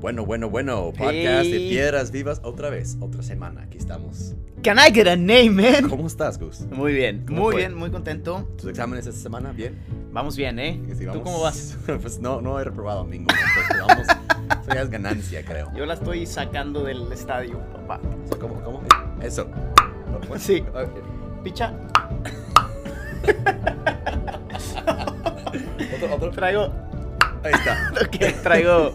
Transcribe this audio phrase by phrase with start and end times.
[0.00, 0.92] Bueno, bueno, bueno.
[0.96, 1.68] Podcast de Hey.
[1.70, 3.62] Piedras Vivas otra vez, otra semana.
[3.62, 4.34] Aquí estamos.
[4.62, 5.88] Can I get a name, man?
[5.88, 6.60] ¿Cómo estás, Gus?
[6.70, 7.60] Muy bien, ¿Cómo muy fue?
[7.62, 8.48] bien, muy contento.
[8.56, 9.52] ¿Tus exámenes esta semana?
[9.52, 9.76] ¿Bien?
[10.12, 10.80] Vamos bien, ¿eh?
[11.12, 11.76] ¿Tú cómo vas?
[11.86, 13.34] pues no, no he reprobado ninguno.
[13.38, 14.06] Entonces vamos.
[14.62, 15.70] Eso ya es ganancia, creo.
[15.76, 18.00] Yo la estoy sacando del estadio, papá.
[18.40, 18.60] ¿Cómo?
[18.62, 18.82] ¿Cómo?
[19.22, 19.48] Eso.
[20.38, 20.64] Sí.
[20.74, 21.42] Ok.
[21.44, 21.72] Picha,
[25.94, 26.30] Otro, otro.
[26.32, 26.72] traigo,
[27.44, 27.92] Ahí está.
[28.04, 28.92] ok, traigo,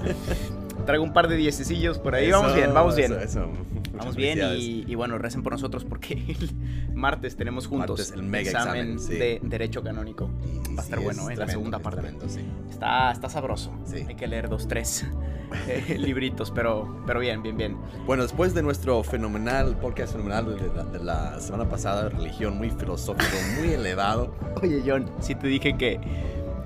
[0.86, 2.31] traigo un par de diececillos por ahí.
[2.31, 3.13] vamos bien, vamos bien.
[3.13, 3.49] Eso, eso.
[3.94, 6.49] Vamos bien y, y bueno, recen por nosotros porque el
[6.95, 9.13] martes tenemos juntos Martes, el mega examen, sí.
[9.13, 10.30] de Derecho Canónico.
[10.76, 11.40] Va a estar sí, bueno, es ¿eh?
[11.40, 12.02] La segunda es parte.
[12.02, 12.40] tremendo, sí.
[12.70, 13.71] Está, está sabroso.
[14.07, 15.05] Hay que leer dos, tres
[15.67, 17.77] eh, libritos, pero, pero bien, bien, bien.
[18.05, 22.71] Bueno, después de nuestro fenomenal podcast fenomenal de la, de la semana pasada, religión muy
[22.71, 24.34] filosófico, muy elevado.
[24.62, 25.99] Oye, John, sí te dije que,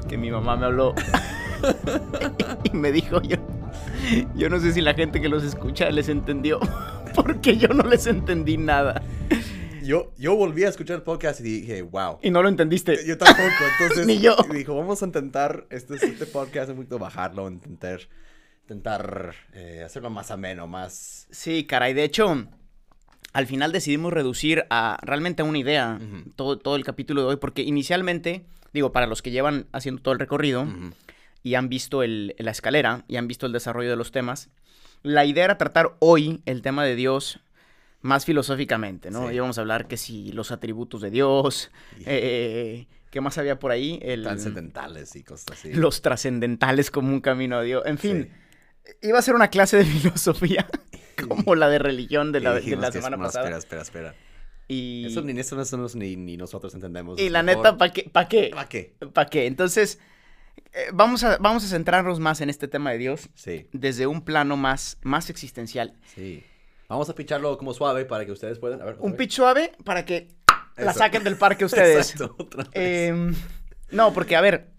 [0.08, 0.96] que mi mamá me habló
[2.63, 3.38] y me dijo yo.
[4.36, 6.60] Yo no sé si la gente que los escucha les entendió,
[7.16, 9.02] porque yo no les entendí nada.
[9.84, 12.20] Yo, yo volví a escuchar el podcast y dije, wow.
[12.21, 13.05] Y no lo entendiste.
[13.05, 13.48] Yo tampoco,
[13.80, 14.36] entonces Ni yo.
[14.52, 18.02] dijo, vamos a intentar este, este podcast un poquito bajarlo, intentar,
[18.63, 21.27] intentar eh, hacerlo más ameno, más...
[21.32, 21.93] Sí, caray.
[21.93, 22.48] De hecho,
[23.32, 25.99] al final decidimos reducir a realmente a una idea
[26.36, 30.14] todo, todo el capítulo de hoy, porque inicialmente, digo, para los que llevan haciendo todo
[30.14, 30.68] el recorrido.
[31.48, 34.49] Y han visto el- la escalera y han visto el desarrollo de los temas,
[35.03, 37.40] la idea era tratar hoy el tema de Dios
[38.01, 39.29] más filosóficamente, ¿no?
[39.29, 39.35] Sí.
[39.35, 41.71] Íbamos a hablar que si los atributos de Dios,
[42.05, 43.99] eh, ¿qué más había por ahí?
[44.01, 45.73] El- Trascendentales y cosas así.
[45.73, 47.84] los trascendentales como un camino a Dios.
[47.85, 48.29] En fin,
[48.85, 48.91] Sí.
[49.09, 50.68] iba a ser una clase de filosofía
[51.27, 53.45] como la de religión de la, de la semana más- pasada.
[53.57, 53.81] Espera, espera,
[54.12, 54.15] espera.
[54.70, 57.18] Y, Eso ni, eso no ni, ni nosotros entendemos.
[57.20, 58.03] y la mejor- neta, ¿para qué?
[58.12, 58.49] ¿Para qué?
[58.53, 58.93] ¿Para qué?
[59.13, 59.45] ¿Para qué?
[59.48, 59.99] Entonces,
[60.74, 64.22] eh, vamos, a, vamos a centrarnos más en este tema de Dios Sí, desde un
[64.22, 65.94] plano más, más existencial.
[66.16, 66.44] sí.
[66.90, 68.81] Vamos a picharlo como suave para que ustedes puedan...
[68.81, 70.30] A ver, Un pitch suave para que
[70.78, 72.12] la saquen del parque ustedes.
[72.12, 72.72] Exacto, otra vez.
[72.76, 73.36] Em,
[73.92, 74.70] no, porque a ver,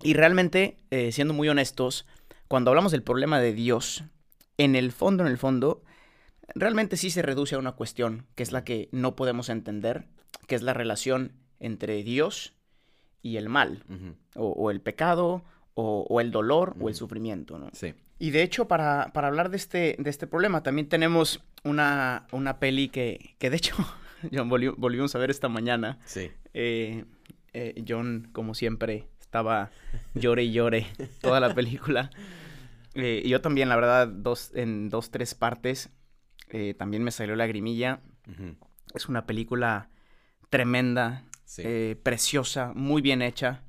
[0.00, 2.06] y realmente, eh, siendo muy honestos,
[2.46, 4.04] cuando hablamos del problema de Dios,
[4.58, 5.82] en el fondo, en el fondo,
[6.54, 10.06] realmente sí se reduce a una cuestión, que es la que no podemos entender,
[10.46, 12.54] que es la relación entre Dios
[13.22, 13.84] y el mal,
[14.34, 15.42] o, o el pecado,
[15.74, 17.68] o, o el dolor, o el sufrimiento, ¿no?
[17.72, 17.94] Sí.
[18.18, 22.58] Y de hecho, para, para hablar de este, de este problema, también tenemos una, una
[22.58, 23.74] peli que, que de hecho,
[24.32, 25.98] John, volvi- volvimos a ver esta mañana.
[26.04, 26.30] Sí.
[26.52, 27.04] Eh,
[27.52, 29.70] eh, John, como siempre, estaba
[30.14, 30.86] llore y llore
[31.22, 32.10] toda la película.
[32.94, 35.90] Eh, y yo también, la verdad, dos, en dos, tres partes,
[36.50, 38.00] eh, también me salió lagrimilla.
[38.28, 38.56] Ujú,
[38.94, 39.88] Es una película
[40.50, 41.62] tremenda, Sí.
[41.64, 43.62] eh, preciosa, muy bien hecha.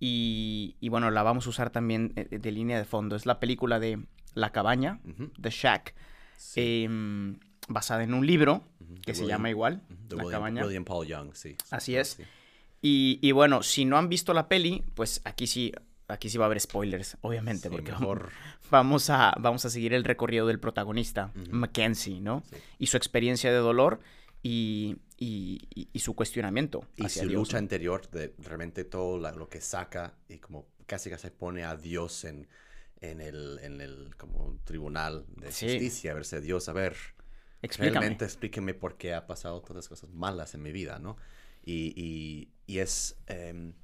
[0.00, 3.14] Y, y bueno, la vamos a usar también eh, de línea de fondo.
[3.16, 3.98] Es la película de
[4.34, 5.00] La Cabaña,
[5.40, 5.94] The Shack,
[6.38, 7.38] sí, em,
[7.68, 8.62] basada en un libro
[9.04, 10.64] que se William- llama igual, La William, Cabaña.
[10.64, 11.50] William Paul Young, sí.
[11.50, 12.08] sí, Así sí, es.
[12.08, 12.22] sí.
[12.80, 15.72] Y, y bueno, si no han visto la peli, pues aquí sí,
[16.06, 18.30] aquí sí va a haber spoilers, obviamente, porque mejor...
[18.70, 21.32] vamos a, vamos a seguir el recorrido del protagonista.
[21.50, 22.44] Mackenzie, ¿no?
[22.78, 24.00] Y su experiencia de dolor
[24.42, 27.40] y, y- y- y su cuestionamiento Y hacia su Dios.
[27.40, 27.62] lucha ¿no?
[27.64, 31.76] interior de realmente todo la- lo que saca y como casi que se pone a
[31.76, 32.48] Dios en,
[33.00, 35.66] en el, en el como tribunal de Sí.
[35.66, 36.94] justicia, a ver si Dios, a ver,
[37.62, 38.00] Explícame.
[38.00, 41.16] realmente explíqueme por qué ha pasado todas las cosas malas en mi vida, ¿no?
[41.64, 43.74] Y, y- y es, em,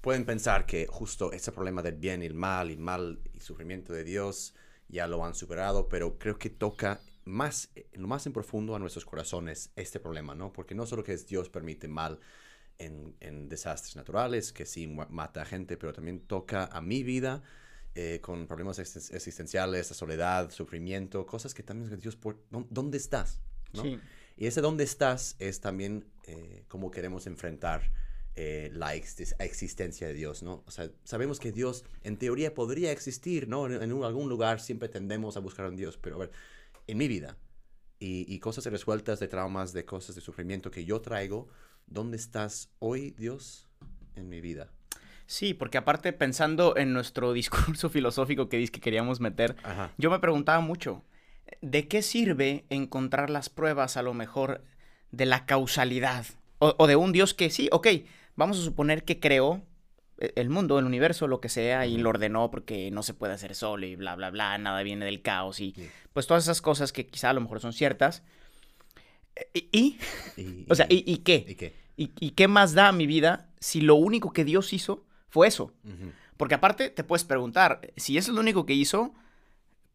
[0.00, 3.92] pueden pensar que justo ese problema del bien y el mal y mal y sufrimiento
[3.92, 4.54] de Dios
[4.88, 9.04] ya lo han superado, pero creo que toca más, lo más en profundo a nuestros
[9.04, 10.52] corazones este problema, ¿no?
[10.52, 12.18] Porque no solo que es Dios permite mal
[12.78, 17.42] en, en desastres naturales, que sí mata a gente, pero también toca a mi vida
[17.94, 22.96] eh, con problemas existen- existenciales, la soledad, sufrimiento, cosas que también Dios, por, ¿dó- ¿dónde
[22.98, 23.40] estás?
[23.72, 23.82] ¿no?
[23.82, 23.98] Sí.
[24.36, 27.90] Y ese dónde estás es también eh, cómo queremos enfrentar
[28.36, 30.62] eh, la exis- existencia de Dios, ¿no?
[30.66, 33.66] O sea, sabemos que Dios en teoría podría existir, ¿no?
[33.66, 36.30] En, en un- algún lugar siempre tendemos a buscar a un Dios, pero a ver,
[36.86, 37.36] en mi vida
[37.98, 41.48] y, y cosas resueltas de traumas, de cosas de sufrimiento que yo traigo,
[41.86, 43.68] ¿dónde estás hoy, Dios,
[44.14, 44.70] en mi vida?
[45.26, 49.92] Sí, porque aparte pensando en nuestro discurso filosófico que dice que queríamos meter, Ajá.
[49.98, 51.02] yo me preguntaba mucho,
[51.60, 54.62] ¿de qué sirve encontrar las pruebas a lo mejor
[55.10, 56.26] de la causalidad?
[56.58, 57.88] O, o de un Dios que sí, ok,
[58.34, 59.62] vamos a suponer que creó
[60.18, 63.54] el mundo, el universo, lo que sea, y lo ordenó porque no se puede hacer
[63.54, 65.88] solo y bla, bla, bla, nada viene del caos y Sí.
[66.12, 68.22] pues todas esas cosas que quizá a lo mejor son ciertas.
[69.34, 69.98] Eh, ¿Y?
[70.36, 71.44] y- Y, o sea, ¿y, y qué?
[71.48, 71.74] ¿y qué?
[71.98, 75.72] ¿Y, qué más da a mi vida si lo único que Dios hizo fue eso?
[75.84, 76.12] Ujú.
[76.36, 79.14] Porque aparte te puedes preguntar, si eso es lo único que hizo,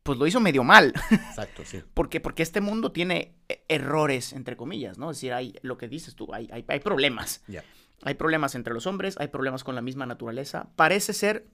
[0.02, 0.94] pues lo hizo medio mal.
[1.12, 1.80] Exacto, sí.
[1.94, 5.12] porque, porque este mundo tiene e- errores, entre comillas, ¿no?
[5.12, 7.44] Es decir, hay lo que dices tú, hay, hay, hay problemas.
[7.48, 7.64] Ya.
[8.04, 10.70] Hay problemas entre los hombres, hay problemas con la misma naturaleza.
[10.76, 11.48] Parece ser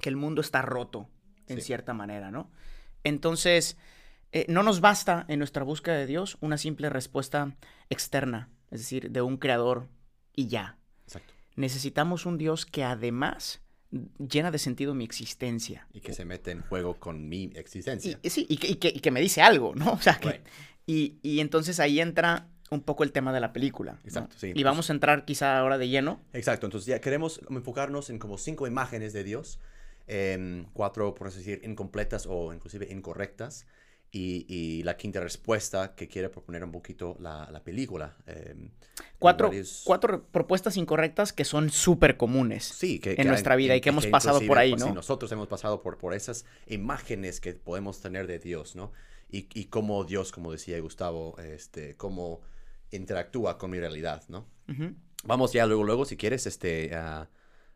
[0.00, 1.08] que el mundo está roto,
[1.46, 1.62] en Sí.
[1.66, 2.50] cierta manera, ¿no?
[3.04, 3.76] Entonces,
[4.32, 7.56] eh, no nos basta en nuestra búsqueda de Dios una simple respuesta
[7.88, 9.88] externa, es decir, de un creador
[10.34, 10.78] y ya.
[11.04, 11.32] Exacto.
[11.56, 13.60] Necesitamos un Dios que además
[14.18, 15.88] llena de sentido mi existencia.
[15.92, 18.20] Y que se mete en juego con mi existencia.
[18.22, 19.92] Y, sí, y que, y que- y que me dice algo, ¿no?
[19.94, 20.46] O sea, que- Right.
[20.86, 23.94] y, y entonces ahí entra un poco el tema de la película.
[23.94, 23.98] ¿no?
[24.04, 24.52] Exacto, sí.
[24.54, 26.20] Y vamos a entrar quizá ahora de lleno.
[26.32, 29.58] Exacto, entonces ya queremos enfocarnos en como cinco imágenes de Dios,
[30.06, 33.66] em, cuatro, por así decir, incompletas o inclusive incorrectas,
[34.12, 38.16] y, y la quinta respuesta que quiere proponer un poquito la, la película.
[38.26, 38.70] em,
[39.18, 42.64] Cuatro, varios- cuatro propuestas incorrectas que son súper comunes.
[42.64, 44.94] Sí, que, en nuestra vida y que hemos pasado por ahí, pues, sí, ¿no?
[44.94, 48.92] nosotros hemos pasado por, por esas imágenes que podemos tener de Dios, ¿no?
[49.28, 52.40] Y, y cómo Dios, como decía Gustavo, este, cómo
[52.90, 54.46] interactúa con mi realidad, ¿no?
[55.24, 57.28] Vamos ya luego, luego, si quieres, este, a,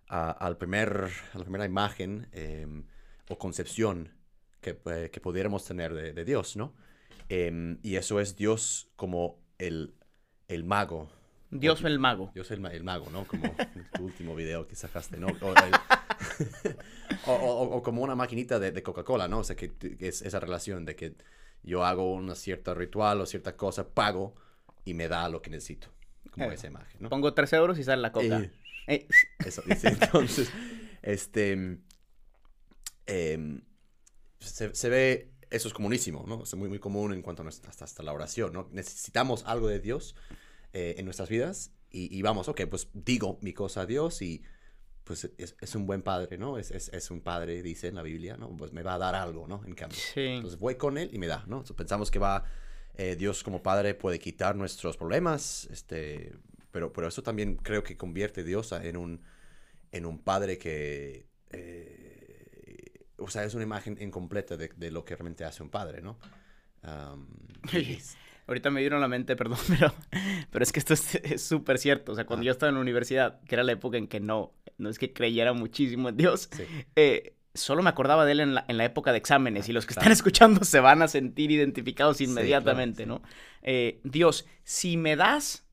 [0.08, 2.84] a- al primer, a la primera imagen em,
[3.28, 4.11] o concepción
[4.61, 6.75] que, eh, que pudiéramos tener de, de Dios, ¿no?
[7.28, 9.94] Em, y eso es Dios como el,
[10.49, 11.11] el mago.
[11.50, 12.31] Dios O- el mago.
[12.34, 13.26] Dios el, el mago, ¿no?
[13.26, 13.55] Como
[13.94, 15.26] tu último video que sacaste, ¿no?
[15.26, 15.75] O, el-
[17.26, 19.40] o- como una maquinita de, de Coca-Cola, ¿no?
[19.40, 21.14] O sea, que, es esa relación de que
[21.62, 24.34] yo hago una cierta ritual o cierta cosa, pago
[24.85, 25.89] y me da lo que necesito.
[26.31, 27.09] Como Eh, esa imagen, ¿no?
[27.09, 28.41] Pongo tres euros y sale la coca.
[28.41, 28.51] Eh,
[28.87, 29.07] Eh,
[29.47, 29.89] eso dice.
[30.01, 30.51] Entonces,
[31.03, 31.53] este.
[33.07, 33.63] em,
[34.41, 35.31] se, se ve.
[35.51, 36.43] Eso es comunísimo, ¿no?
[36.43, 38.69] Es muy, muy común en cuanto a nuestra- hasta, hasta la oración, ¿no?
[38.73, 40.17] Necesitamos algo de Dios
[40.73, 44.43] eh, en nuestras vidas y, y vamos, ok, pues digo mi cosa a Dios y
[45.05, 46.59] pues es, es un buen padre, ¿no?
[46.59, 48.57] Es, es, es un padre, dice en la Biblia, ¿no?
[48.57, 49.63] Pues me va a dar algo, ¿no?
[49.65, 49.97] En cambio.
[49.99, 50.21] sí.
[50.23, 51.57] Entonces voy con él y me da, ¿no?
[51.59, 52.43] Entonces, pensamos que va,
[52.96, 56.32] eh, Dios como Padre puede quitar nuestros problemas, este,
[56.70, 59.23] pero, pero eso también creo que convierte a Dios en un,
[59.93, 65.17] en un Padre que, eh, o sea, es una imagen incompleta de, de lo que
[65.17, 66.19] realmente hace un Padre, ¿no?
[67.73, 67.99] Y
[68.46, 69.94] Ahorita me dieron a la mente, perdón, pero,
[70.50, 72.12] pero es que esto es es súper cierto.
[72.12, 72.47] O sea, cuando Ah.
[72.47, 75.12] yo estaba en la universidad, que era la época en que no, no es que
[75.14, 76.64] creyera muchísimo en Dios, sí,
[76.97, 79.87] eh, solo me acordaba de él en la, en la época de exámenes y los
[79.87, 80.03] que Claro.
[80.03, 83.09] están escuchando se van a sentir identificados Sí, claro, inmediatamente, sí.
[83.09, 83.23] ¿no?
[83.62, 85.65] Eh, Dios, si me das,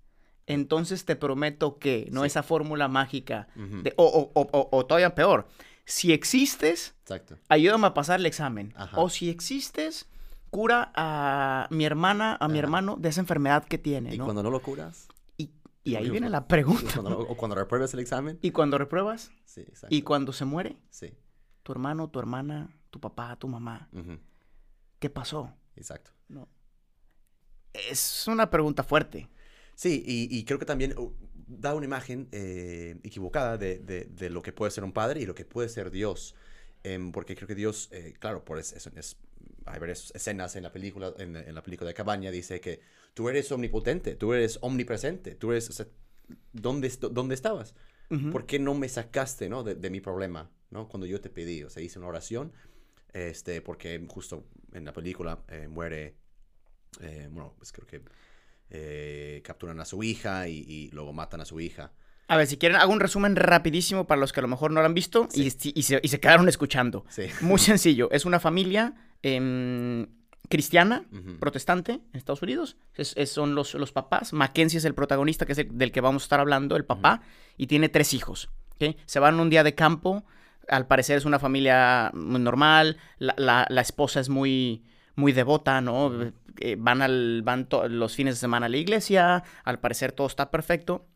[0.47, 2.21] entonces te prometo que, ¿no?
[2.21, 2.27] Sí.
[2.27, 5.47] Esa fórmula mágica, de, o, o- o- o- o todavía peor,
[5.85, 8.73] si existes, exacto, ayúdame a pasar el examen.
[8.75, 8.99] Ajá.
[8.99, 10.07] O si existes,
[10.49, 12.59] cura a mi hermana, a mi Ajá.
[12.65, 14.25] hermano de esa enfermedad que tiene, y ¿no?
[14.25, 15.07] cuando no lo curas,
[15.37, 15.49] Y,
[15.83, 16.99] y ahí viene la y pregunta.
[17.01, 21.13] o cuando repruebas el examen, Y cuando repruebas, sí, exacto, y cuando se muere, sí,
[21.63, 23.89] tu hermano, tu hermana, tu papá, tu mamá,
[24.99, 25.53] ¿qué pasó?
[25.75, 26.11] exacto.
[26.29, 26.47] No.
[27.73, 29.29] Es una pregunta fuerte.
[29.75, 31.11] Sí, y, y creo que también uh,
[31.47, 35.25] da una imagen eh, equivocada de, de- de lo que puede ser un padre y
[35.25, 36.35] lo que puede ser Dios.
[36.83, 39.17] Em, porque creo que Dios, eh, claro, por es, es- es-
[39.65, 42.81] hay varias escenas en la película, en, en la película de Cabaña, dice que
[43.13, 45.87] tú eres omnipotente, tú eres omnipresente, tú eres, o sea,
[46.51, 47.73] ¿dónde, dónde estabas?
[48.31, 50.87] ¿Por qué no me sacaste, no, de, de mi problema, no?
[50.89, 52.51] Cuando yo te pedí, o sea, hice una oración,
[53.13, 56.15] este, porque justo en la película eh, muere,
[57.01, 58.01] eh, bueno, pues creo que
[58.69, 61.91] eh, capturan a su hija y, y luego matan a su hija.
[62.27, 64.79] A ver, si quieren, hago un resumen rapidísimo para los que a lo mejor no
[64.79, 65.49] lo han visto y, y
[65.83, 67.05] se, y se quedaron escuchando.
[67.09, 67.23] Sí.
[67.41, 68.09] Muy sencillo.
[68.11, 70.07] Es una familia em,
[70.47, 71.05] cristiana,
[71.41, 72.77] protestante, en Estados Unidos.
[72.95, 74.31] Es- es- son los, los papás.
[74.31, 77.21] Mackenzie es el protagonista, que es el- del que vamos a estar hablando, el papá,
[77.57, 78.49] y tiene tres hijos.
[78.79, 78.95] ¿ok?
[79.05, 80.23] Se van un día de campo.
[80.67, 82.97] Al parecer es una familia muy normal.
[83.17, 84.83] La, la- la esposa es muy,
[85.15, 86.11] muy devota, ¿no?
[86.59, 89.43] Eh, van al, van los fines de semana a la iglesia.
[89.63, 91.07] Al parecer todo está perfecto.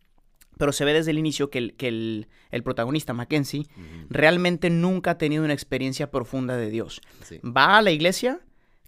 [0.57, 3.67] Pero se ve desde el inicio que el, que el, el protagonista, Mackenzie,
[4.09, 7.01] realmente nunca ha tenido una experiencia profunda de Dios.
[7.23, 7.39] Sí.
[7.43, 8.39] Va a la iglesia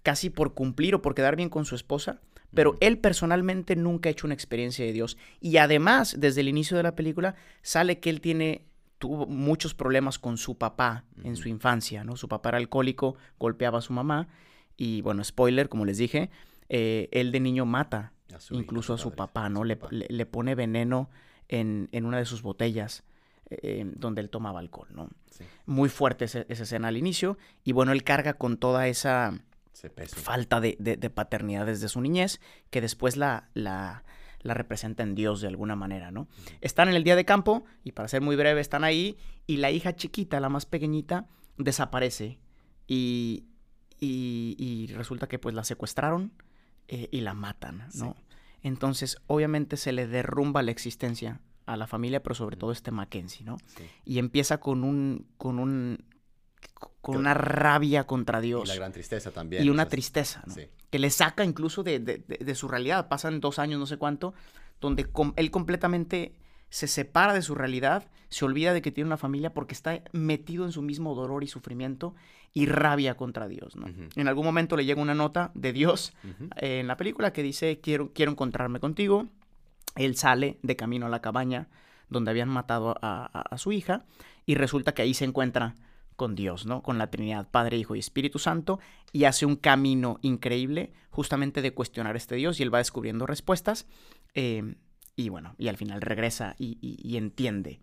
[0.01, 2.21] casi por cumplir o por quedar bien con su esposa,
[2.53, 5.17] pero él personalmente nunca ha hecho una experiencia de Dios.
[5.41, 8.63] Y además, desde el inicio de la película, sale que él tiene
[8.97, 12.15] tuvo muchos problemas con su papá en su infancia, ¿no?
[12.17, 14.27] Su papá era alcohólico, golpeaba a su mamá
[14.75, 16.29] y, bueno, spoiler, como les dije,
[16.69, 19.59] eh, él de niño mata A incluso a su padre, papá, ¿no?
[19.59, 19.93] su Le, papá.
[19.93, 21.09] le- le pone veneno
[21.47, 23.03] en, en una de sus botellas
[23.49, 25.09] eh, donde él tomaba alcohol, ¿no?
[25.31, 29.39] Sí, Muy fuerte esa escena al inicio y bueno, él carga con toda esa
[30.21, 34.03] falta de, de- de paternidad desde su niñez que después la, la,
[34.41, 36.27] la representa en Dios de alguna manera, ¿no?
[36.61, 39.71] Están en el día de campo y para ser muy breve están ahí y la
[39.71, 41.27] hija chiquita, la más pequeñita,
[41.57, 42.39] desaparece
[42.87, 43.45] y,
[43.99, 46.31] y, y resulta que pues la secuestraron
[46.87, 48.15] eh, y la matan, ¿no?
[48.63, 53.45] Entonces, obviamente se le derrumba la existencia a la familia, pero sobre todo este Mackenzie,
[53.45, 53.57] ¿no?
[54.05, 56.05] Y empieza con un, con un,
[57.01, 58.63] con una rabia contra Dios.
[58.65, 59.63] Y la gran tristeza también.
[59.63, 60.55] Y una tristeza, ¿no?
[60.89, 63.09] Que le saca incluso de, de, de, su realidad.
[63.09, 64.33] Pasan dos años, no sé cuánto,
[64.79, 66.33] donde él completamente
[66.69, 70.65] se separa de su realidad, se olvida de que tiene una familia porque está metido
[70.65, 72.13] en su mismo dolor y sufrimiento
[72.53, 73.75] y rabia contra Dios.
[73.75, 73.87] ¿no?
[74.15, 76.13] En algún momento le llega una nota de Dios
[76.57, 79.27] eh, en la película que dice, quiero, quiero encontrarme contigo.
[79.95, 81.67] Él sale de camino a la cabaña
[82.09, 84.05] donde habían matado a, su hija
[84.45, 85.75] y resulta que ahí se encuentra
[86.17, 86.83] con Dios, ¿no?
[86.83, 88.79] Con la Trinidad, Padre, Hijo y Espíritu Santo,
[89.13, 93.25] y hace un camino increíble justamente de cuestionar a este Dios y él va descubriendo
[93.25, 93.87] respuestas.
[94.33, 94.75] Eh,
[95.15, 97.79] y bueno, y al final regresa y, entiende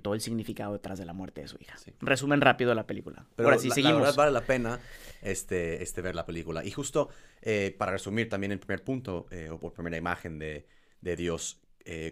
[0.00, 1.76] todo el significado detrás de la muerte de su hija.
[2.00, 3.26] Resumen rápido la película.
[3.36, 3.98] Pero Ahora sí, seguimos.
[3.98, 4.80] La verdad vale la pena
[5.20, 6.64] este, este, ver la película.
[6.64, 7.10] Y justo
[7.42, 10.66] eh, para resumir también el primer punto, eh, o por primera imagen de,
[11.00, 11.60] de Dios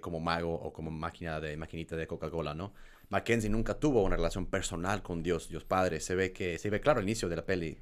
[0.00, 2.74] como mago o como máquina de maquinita de Coca-Cola, ¿no?
[3.08, 6.00] Mackenzie nunca tuvo una relación personal con Dios, Dios Padre.
[6.00, 7.78] Se ve que se ve claro al inicio de la peli.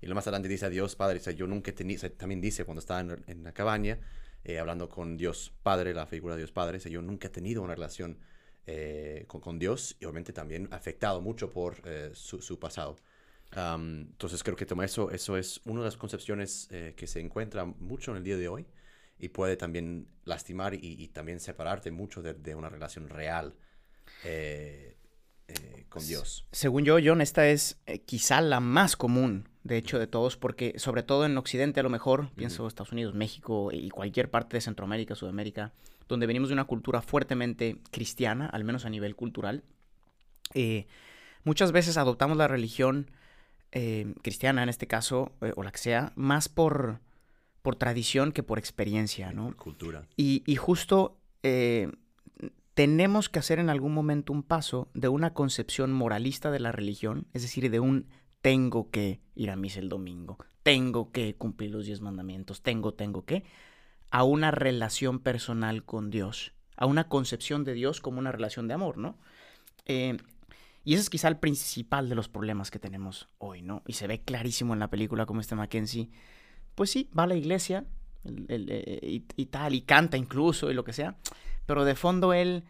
[0.00, 2.80] Y lo más adelante dice a Dios Padre, dice, yo nunca tenía, también dice cuando
[2.80, 3.98] estaba en, la cabaña,
[4.44, 6.78] eh, hablando con Dios Padre, la figura de Dios Padre.
[6.78, 8.18] yo nunca he tenido una relación
[8.66, 12.96] eh, con, Dios y obviamente también afectado mucho por eh, su, pasado.
[13.54, 18.18] entonces creo que eso, eso es una de las concepciones que se encuentra mucho en
[18.18, 18.66] el día de hoy
[19.18, 23.54] y puede también lastimar y, también separarte mucho de, una relación real
[25.88, 26.46] con Dios.
[26.52, 31.02] Según yo, John, esta es quizá la más común de hecho, de todos, porque sobre
[31.02, 35.14] todo en Occidente a lo mejor, pienso Estados Unidos, México y cualquier parte de Centroamérica,
[35.14, 35.72] Sudamérica,
[36.06, 39.64] donde venimos de una cultura fuertemente cristiana, al menos a nivel cultural,
[40.52, 40.86] eh,
[41.44, 43.10] muchas veces adoptamos la religión
[43.72, 47.00] eh, cristiana, en este caso, eh, o la que sea, más por,
[47.62, 49.56] por tradición que por experiencia, ¿no?
[49.56, 50.06] Cultura.
[50.14, 51.16] Y, y justo
[52.74, 57.28] tenemos que hacer en algún momento un paso de una concepción moralista de la religión,
[57.32, 58.08] es decir, de un
[58.42, 63.24] tengo que ir a misa el domingo, tengo que cumplir los diez mandamientos, tengo, tengo
[63.24, 63.44] que,
[64.10, 68.74] a una relación personal con Dios, a una concepción de Dios como una relación de
[68.74, 69.18] amor, ¿no?
[69.86, 70.16] Eh,
[70.84, 73.82] y ese es quizá el principal de los problemas que tenemos hoy, ¿no?
[73.86, 76.10] Y se ve clarísimo en la película como este Mackenzie,
[76.74, 77.86] pues sí, va a la iglesia
[78.24, 81.16] eh, y, y, tal, y canta incluso y lo que sea,
[81.66, 82.64] pero de fondo él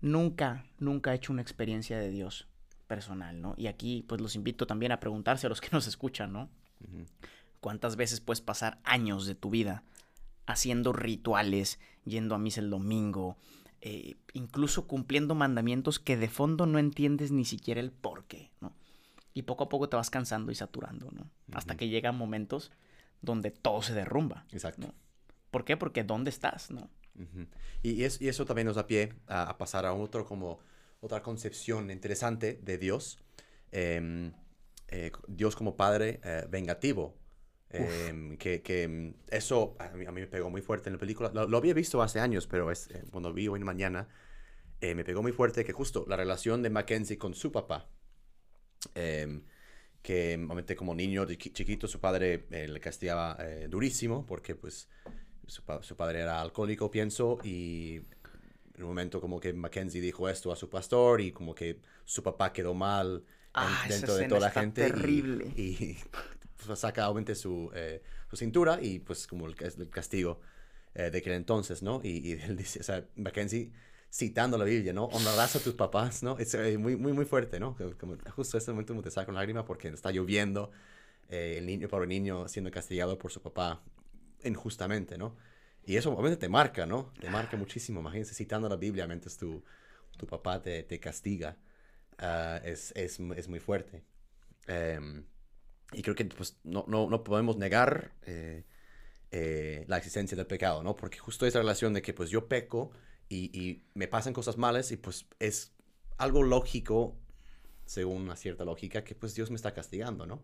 [0.00, 2.46] nunca, nunca ha hecho una experiencia de Dios
[2.86, 3.54] personal, ¿no?
[3.56, 6.48] Y aquí pues los invito también a preguntarse a los que nos escuchan, ¿no?
[7.60, 9.82] ¿Cuántas veces puedes pasar años de tu vida
[10.46, 13.36] haciendo rituales, yendo a misa el domingo,
[13.80, 18.72] eh, incluso cumpliendo mandamientos que de fondo no entiendes ni siquiera el por qué, ¿no?
[19.34, 21.28] Y poco a poco te vas cansando y saturando, ¿no?
[21.52, 22.72] Hasta que llegan momentos
[23.20, 24.46] donde todo se derrumba.
[24.50, 24.94] Exacto.
[25.50, 25.76] ¿Por qué?
[25.76, 26.88] Porque ¿dónde estás, no?
[27.82, 30.58] Y, eso también nos da pie a pasar a otro como
[31.00, 33.18] otra concepción interesante de Dios.
[33.72, 34.32] Em,
[34.88, 37.18] eh, Dios como Padre eh, vengativo.
[37.68, 41.30] Em, que, que, mm, eso a mí, me pegó muy fuerte en la película.
[41.34, 44.08] Lo, había visto hace años, pero es, eh, cuando vi hoy en mañana,
[44.80, 47.88] me pegó muy fuerte que justo la relación de Mackenzie con su papá,
[48.94, 49.42] em,
[50.00, 53.36] que obviamente como niño chiquito su padre le castigaba
[53.68, 54.88] durísimo porque pues
[55.46, 58.00] su, su, padre era alcohólico, pienso, y
[58.76, 62.22] en un momento como que Mackenzie dijo esto a su pastor y como que su
[62.22, 63.24] papá quedó mal
[63.54, 64.82] ah, dentro de toda la gente.
[64.82, 65.46] Terrible.
[65.56, 65.96] Y,
[66.64, 70.40] pues, saca obviamente su, eh, su, cintura y pues como el, el castigo
[70.94, 72.00] eh, de aquel entonces, ¿no?
[72.02, 73.72] Y, él dice, o sea, Mackenzie
[74.12, 75.06] citando la Biblia, ¿no?
[75.06, 76.38] Honrarás a tus papás, ¿no?
[76.38, 77.76] Es eh, muy, muy, muy fuerte, ¿no?
[77.98, 80.70] Como, justo en ese momento te saca una lágrima porque está lloviendo,
[81.28, 83.82] el niño, pobre niño, siendo castigado por su papá
[84.48, 85.36] injustamente, ¿no?
[85.86, 87.12] Y eso obviamente te marca, ¿no?
[87.20, 88.00] Te marca muchísimo.
[88.00, 89.62] Imagínense citando la Biblia mientras tu,
[90.16, 91.56] tu papá te, te castiga.
[92.18, 94.02] Ah, es, es, es, muy fuerte.
[94.66, 95.24] Em,
[95.92, 98.64] y creo que pues, no, no, no podemos negar eh,
[99.30, 100.96] eh, la existencia del pecado, ¿no?
[100.96, 102.90] Porque justo esa relación de que pues yo peco
[103.28, 105.72] y, y, me pasan cosas malas y pues es
[106.18, 107.16] algo lógico,
[107.84, 110.42] según una cierta lógica, que pues Dios me está castigando, ¿no?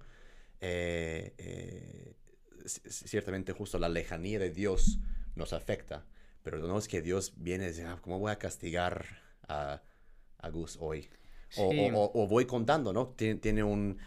[0.61, 2.15] Eh,
[2.67, 4.99] ciertamente justo la lejanía de Dios
[5.35, 6.05] nos afecta.
[6.43, 9.07] Pero no es que Dios viene y dice, ah, ¿cómo voy a castigar
[9.49, 9.83] a,
[10.39, 11.09] a Gus hoy?
[11.57, 13.09] O, o, voy contando, ¿no?
[13.09, 13.99] Tiene, tiene, un,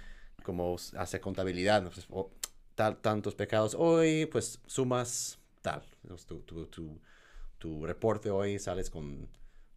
[0.44, 2.08] como hace contabilidad, pues,
[2.74, 5.84] tal, tantos pecados hoy, pues sumas tal.
[6.28, 7.00] Tu, tu, tu,
[7.58, 9.30] tu, reporte hoy sales con,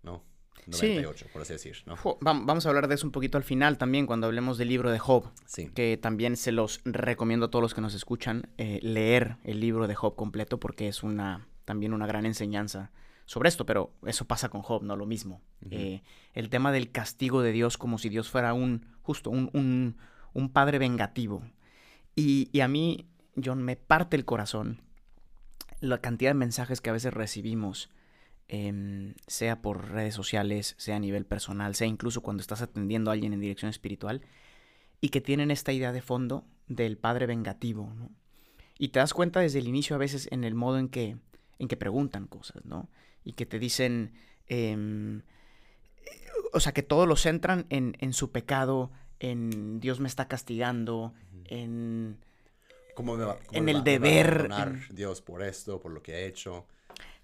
[0.03, 0.25] ¿no?
[0.71, 1.97] 98, por así decir, ¿no?
[2.21, 4.99] Vamos a hablar de eso un poquito al final también, cuando hablemos del libro de
[4.99, 5.31] Job.
[5.47, 5.71] Sí.
[5.75, 9.87] Que también se los recomiendo a todos los que nos escuchan eh, leer el libro
[9.87, 12.91] de Job completo porque es una también una gran enseñanza
[13.27, 15.43] sobre esto, pero eso pasa con Job, no lo mismo.
[15.71, 19.97] Eh, el tema del castigo de Dios como si Dios fuera un, justo, un,
[20.33, 21.43] un, padre vengativo.
[22.17, 23.07] Y, y, a mí,
[23.43, 24.81] John, me parte el corazón
[25.81, 27.91] la cantidad de mensajes que a veces recibimos
[28.51, 33.13] Em, sea por redes sociales, sea a nivel personal, sea incluso cuando estás atendiendo a
[33.13, 34.23] alguien en dirección espiritual,
[35.03, 38.11] y que tienen esta idea de fondo del padre vengativo, ¿no?
[38.79, 41.19] Y te das cuenta desde el inicio a veces en el modo en que,
[41.59, 42.89] en que preguntan cosas, ¿no?
[43.23, 44.15] Y que te dicen,
[44.47, 45.21] em,
[46.55, 48.91] o sea, que todos lo centran en, en, su pecado,
[49.21, 51.13] en Dios me está castigando,
[51.45, 52.17] en...
[52.95, 54.49] ¿Cómo me va, en el deber.
[54.91, 56.67] Dios por esto, por lo que ha hecho.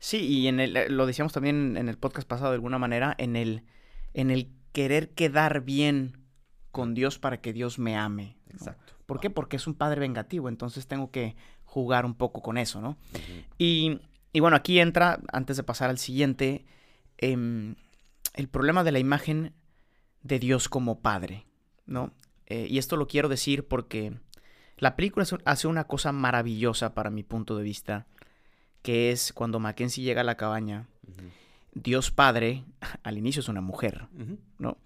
[0.04, 3.14] Sí, y en el, eh, lo decíamos también en el podcast pasado de alguna manera,
[3.16, 3.62] en el,
[4.12, 6.26] en el querer quedar bien
[6.73, 8.37] con Dios para que Dios me ame.
[8.50, 8.92] Exacto.
[9.06, 9.30] ¿Por qué?
[9.30, 12.99] Porque es un padre vengativo, entonces tengo que jugar un poco con eso, ¿no?
[13.56, 13.99] y,
[14.34, 16.66] y, bueno, aquí entra, antes de pasar al siguiente,
[17.16, 17.75] em,
[18.34, 19.54] el problema de la imagen
[20.20, 21.46] de Dios como padre,
[21.87, 22.12] ¿no?
[22.44, 24.12] Eh, y esto lo quiero decir porque
[24.76, 28.06] la película hace una cosa maravillosa para mi punto de vista
[28.84, 30.86] que es cuando Mackenzie llega a la cabaña.
[31.72, 32.64] Dios Padre,
[33.02, 34.06] al inicio es una mujer,
[34.58, 34.76] ¿no?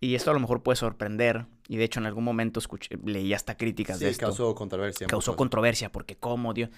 [0.00, 3.34] Y esto a lo mejor puede sorprender, y de hecho en algún momento escuché, leí
[3.34, 4.26] hasta críticas de esto.
[4.26, 5.06] causó controversia.
[5.06, 6.70] Causó controversia, porque como Dios...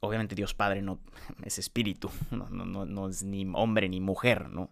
[0.00, 1.00] Obviamente Dios Padre no
[1.44, 4.70] es espíritu, no, no, no, es ni hombre ni mujer, ¿no?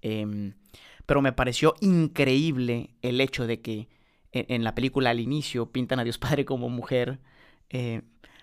[0.00, 0.54] Em,
[1.06, 3.88] pero me pareció increíble el hecho de que
[4.32, 7.20] en, la película al inicio pintan a Dios Padre como mujer,
[7.70, 8.02] eh,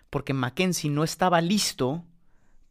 [0.10, 2.06] porque Mackenzie no estaba listo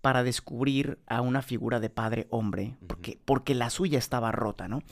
[0.01, 4.83] para descubrir a una figura de padre hombre, porque, porque la suya estaba rota, ¿no?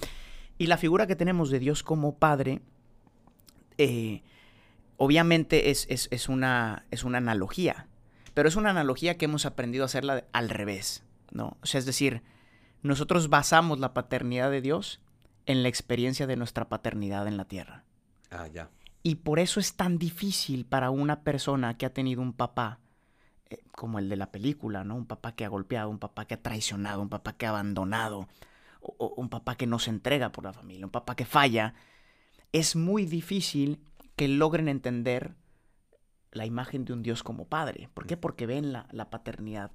[0.58, 2.60] Y la figura que tenemos de Dios como padre,
[3.78, 4.22] eh,
[4.96, 7.88] obviamente es, es, una, es una analogía,
[8.34, 11.56] pero es una analogía que hemos aprendido a hacerla al revés, ¿no?
[11.62, 12.22] O sea, es decir,
[12.82, 15.00] nosotros basamos la paternidad de Dios
[15.44, 17.84] en la experiencia de nuestra paternidad en la tierra.
[18.30, 18.70] Ah, ya.
[19.02, 22.80] Y por eso es tan difícil para una persona que ha tenido un papá
[23.50, 24.96] eh, como el de la película, ¿no?
[24.96, 28.28] Un papá que ha golpeado, un papá que ha traicionado, un papá que ha abandonado,
[28.80, 31.74] o, un papá que no se entrega por la familia, un papá que falla,
[32.52, 33.80] es muy difícil
[34.16, 35.34] que logren entender
[36.32, 37.88] la imagen de un Dios como padre.
[37.94, 38.16] ¿Por qué?
[38.16, 39.70] Porque ven la, paternidad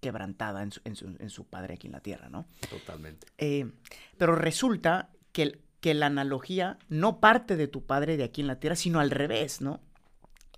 [0.00, 2.46] quebrantada en su, padre aquí en la tierra, ¿no?
[2.70, 3.26] Totalmente.
[3.38, 3.70] Eh,
[4.16, 8.60] pero resulta que, que la analogía no parte de tu padre de aquí en la
[8.60, 9.80] tierra, sino al revés, ¿no?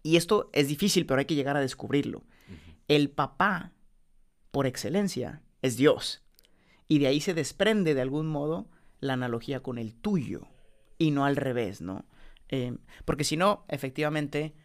[0.02, 2.22] Y esto es difícil, pero hay que llegar a descubrirlo.
[2.90, 3.72] El papá,
[4.50, 6.24] por excelencia, es Dios.
[6.88, 10.48] Y de ahí se desprende de algún modo la analogía con el tuyo
[10.98, 12.04] y no al revés, ¿no?
[12.48, 14.56] Eh, porque si no, efectivamente,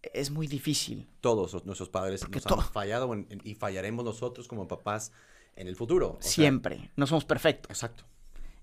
[0.00, 1.10] es muy difícil.
[1.20, 5.12] Todos nuestros padres nos han fallado y fallaremos nosotros como papás
[5.54, 6.16] en el futuro.
[6.20, 6.90] Siempre.
[6.96, 7.68] no somos perfectos.
[7.70, 8.04] Exacto.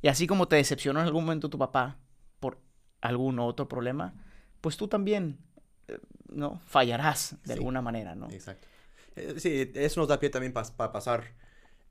[0.01, 1.99] Y así como te decepcionó en algún momento tu papá
[2.39, 2.59] por
[3.01, 4.15] algún otro problema,
[4.61, 5.37] pues tú también,
[5.87, 6.59] eh, ¿no?
[6.65, 8.27] Fallarás de alguna manera, ¿no?
[8.31, 8.67] Exacto.
[9.15, 11.33] Eh, sí, eso nos da pie también para pasar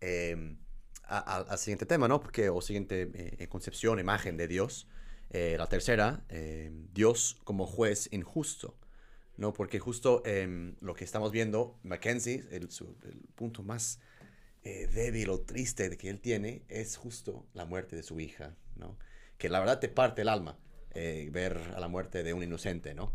[0.00, 0.59] em,
[1.04, 2.20] al siguiente tema, ¿no?
[2.20, 4.87] Porque, o siguiente eh, concepción, imagen de Dios.
[5.30, 8.76] Eh, la tercera, em, Dios como juez injusto,
[9.37, 9.52] ¿no?
[9.52, 12.68] Porque justo em, lo que estamos viendo, Mackenzie, el,
[13.04, 14.00] el punto más
[14.62, 18.98] débil o triste que él tiene es justo la muerte de su hija, ¿no?
[19.38, 20.59] Que la verdad te parte el alma
[20.92, 23.12] ver a la muerte de un inocente, ¿no?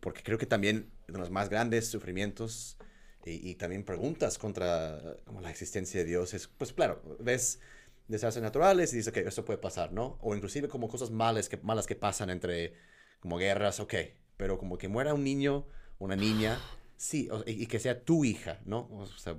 [0.00, 2.78] porque creo que también uno de los más grandes sufrimientos
[3.26, 6.32] y, también preguntas contra como la existencia de Dios.
[6.32, 7.58] Es, pues claro, ves
[8.06, 10.16] desastres naturales y dices, ok, esto puede pasar, ¿no?
[10.20, 12.74] O inclusive como cosas malas que, malas que pasan entre
[13.18, 13.94] como guerras, ok,
[14.36, 15.66] pero como que muera un niño,
[15.98, 16.60] una niña,
[16.96, 18.88] sí, y, que sea tu hija, ¿no?
[18.92, 19.36] O sea,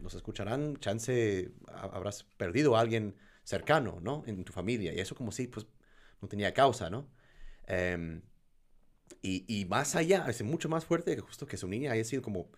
[0.00, 3.14] nos escucharán, chance habrás perdido a alguien
[3.44, 4.24] cercano, ¿no?
[4.26, 5.66] En tu familia, y eso como si, pues,
[6.20, 7.08] no tenía causa, ¿no?
[7.68, 8.22] Em,
[9.22, 12.22] y, y, más allá, es mucho más fuerte que justo que su niña haya sido
[12.22, 12.50] como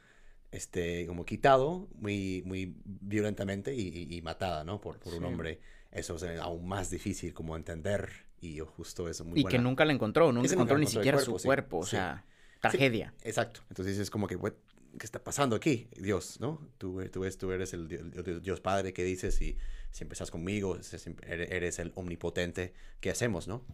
[0.50, 4.80] este, como quitado muy, muy violentamente y, matada, ¿no?
[4.80, 5.60] Por, por un hombre.
[5.90, 9.92] Eso es aún más difícil como entender y justo eso muy Y que nunca la
[9.92, 12.24] encontró, nunca encontró ni siquiera su cuerpo, o sea,
[12.60, 13.14] tragedia.
[13.22, 13.62] exacto.
[13.68, 15.88] Entonces es como que, ¿qué está pasando aquí?
[15.96, 16.60] Dios, ¿no?
[16.78, 17.88] Tú, tú, tú eres el
[18.42, 19.56] Dios, Padre que dices y
[19.90, 20.78] siempre estás conmigo,
[21.26, 23.64] eres el omnipotente, ¿qué hacemos, no?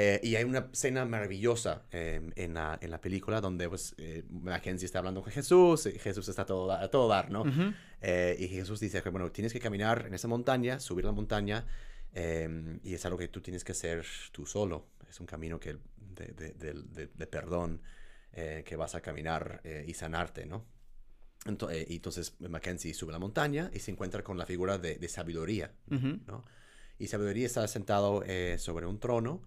[0.00, 4.22] Eh, y hay una escena maravillosa em, en, la, en, la, película donde pues, eh,
[4.30, 7.42] Mackenzie está hablando con Jesús y Jesús está a todo, a todo dar, ¿no?
[8.00, 11.66] Eh, y Jesús dice que, bueno, tienes que caminar en esa montaña, subir la montaña,
[12.12, 14.86] em, y es algo que tú tienes que hacer tú solo.
[15.10, 17.82] Es un camino que, de, de, de, perdón
[18.64, 20.64] que vas a caminar y sanarte, ¿no?
[21.44, 26.44] Entonces, entonces Mackenzie sube la montaña y se encuentra con la figura de, sabiduría, ¿no?
[27.00, 28.22] Y sabiduría está sentado
[28.58, 29.42] sobre un trono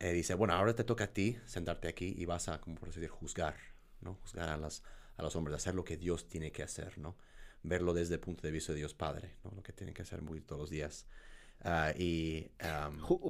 [0.00, 2.88] eh, dice, bueno, ahora te toca a ti sentarte aquí y vas a, como por
[2.88, 3.56] decir, juzgar,
[4.00, 4.14] ¿no?
[4.22, 4.82] Juzgar a, las,
[5.16, 7.16] a los hombres, hacer lo que Dios tiene que hacer, ¿no?
[7.62, 9.50] Verlo desde el punto de vista de Dios Padre, ¿no?
[9.56, 11.06] Lo que tiene que hacer muy todos los días.
[11.64, 12.50] Ah, y...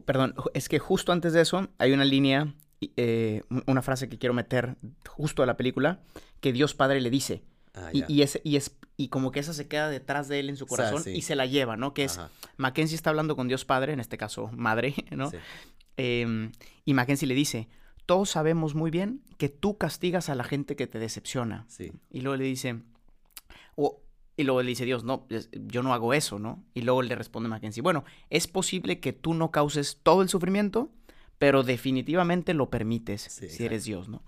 [0.04, 2.54] perdón, es que justo antes de eso hay una línea,
[2.96, 4.76] eh, una frase que quiero meter
[5.08, 6.02] justo a la película,
[6.40, 7.42] que Dios Padre le dice.
[7.72, 10.50] Ah, y, y, es, y, es, y como que esa se queda detrás de él
[10.50, 11.94] en su corazón y se la lleva, ¿no?
[11.94, 12.20] Que es,
[12.58, 15.30] Mackenzie está hablando con Dios Padre, en este caso madre, ¿no?
[15.30, 15.38] Sí.
[15.98, 16.52] Em,
[16.84, 17.68] y Mackenzie le dice,
[18.06, 21.66] todos sabemos muy bien que tú castigas a la gente que te decepciona.
[21.68, 21.92] Sí.
[22.10, 22.80] Y luego le dice,
[24.36, 25.26] y luego le dice Dios, no,
[25.66, 26.64] yo no hago eso, ¿no?
[26.72, 30.90] Y luego le responde Mackenzie, bueno, es posible que tú no causes todo el sufrimiento,
[31.38, 34.22] pero definitivamente lo permites si eres Dios, ¿no?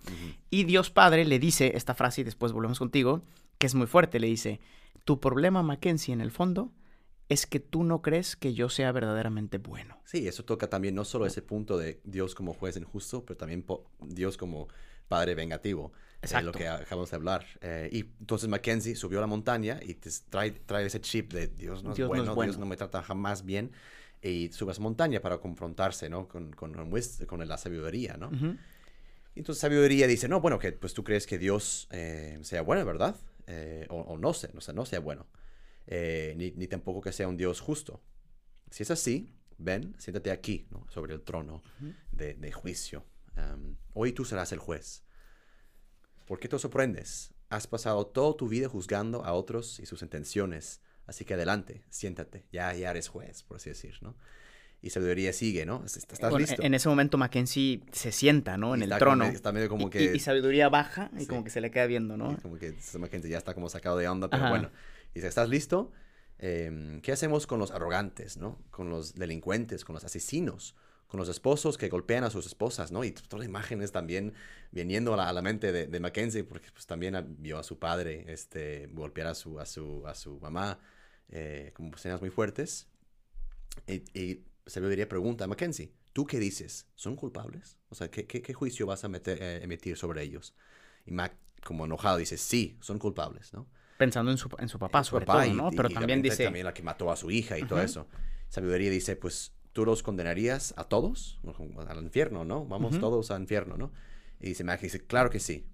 [0.50, 3.22] Y Dios Padre le dice esta frase, y después volvemos contigo,
[3.58, 4.60] que es muy fuerte, le dice,
[5.04, 6.72] tu problema, Mackenzie, en el fondo,
[7.30, 9.96] es que tú no crees que yo sea verdaderamente bueno.
[10.04, 13.64] Sí, eso toca también no solo ese punto de Dios como juez injusto, pero también
[14.00, 14.66] Dios como
[15.06, 15.92] padre vengativo.
[16.22, 16.46] Exacto.
[16.46, 17.46] lo que acabamos de hablar.
[17.62, 19.94] Eh, y entonces Mackenzie subió a la montaña y
[20.28, 23.70] trae, trae ese chip de Dios no, es, bueno, Dios no me trata jamás bien.
[24.20, 26.28] Y sube a esa montaña para confrontarse, ¿no?
[26.28, 28.30] Con, con, con la sabiduría, ¿no?
[29.36, 33.16] Entonces sabiduría dice, no, bueno, que pues tú crees que Dios eh, sea bueno, ¿verdad?
[33.46, 35.26] Eh, o, o, no sé, no sé, no sea bueno.
[35.92, 38.00] Eh, ni, tampoco que sea un Dios justo.
[38.70, 41.62] Si es así, ven, siéntate aquí, sobre el trono
[42.12, 43.04] de, juicio.
[43.92, 45.02] hoy tú serás el juez.
[46.26, 47.34] ¿Por qué te sorprendes?
[47.48, 50.80] Has pasado toda tu vida juzgando a otros y sus intenciones.
[51.06, 54.16] Así que adelante, siéntate, ya, ya eres juez, por así decir, ¿no?
[54.82, 55.84] Y sabiduría sigue, ¿no?
[55.84, 56.62] ¿Estás listo?
[56.62, 58.76] En ese momento Mackenzie se sienta, ¿no?
[58.76, 59.24] En el trono.
[59.24, 60.14] está medio como que...
[60.14, 62.38] Y, sabiduría baja y como que se le queda viendo, ¿no?
[62.40, 64.70] como que Mackenzie ya está como sacado de onda, pero bueno.
[65.14, 65.92] Dice, ¿estás listo?
[66.38, 68.62] Em, ¿Qué hacemos con los arrogantes, ¿no?
[68.70, 70.74] Con los delincuentes, con los asesinos,
[71.06, 73.04] con los esposos que golpean a sus esposas, ¿no?
[73.04, 74.32] Y todas las imágenes también
[74.70, 79.26] viniendo a la, mente de, Mackenzie, porque pues también vio a su padre este, golpear
[79.26, 80.78] a su, a su, a su mamá,
[81.28, 82.88] eh, como escenas muy fuertes.
[83.86, 86.86] Y, y Sabiduría pregunta a Mackenzie, ¿tú qué dices?
[86.94, 87.76] ¿Son culpables?
[87.88, 90.54] O sea, ¿qué, qué, juicio vas a eh, emitir sobre ellos?
[91.04, 93.68] Y Mac, como enojado, dice, sí, son culpables, ¿no?
[94.00, 95.70] Pensando en su, en su papá, sobre todo, ¿no?
[95.72, 96.44] Pero también dice...
[96.44, 98.08] También la que mató a su hija y todo eso.
[98.48, 101.38] Sabiduría dice, pues, ¿tú los condenarías a todos?
[101.86, 102.64] Al infierno, ¿no?
[102.64, 103.92] Vamos todos al infierno, ¿no?
[104.40, 105.66] Y dice Mac, dice, claro que sí.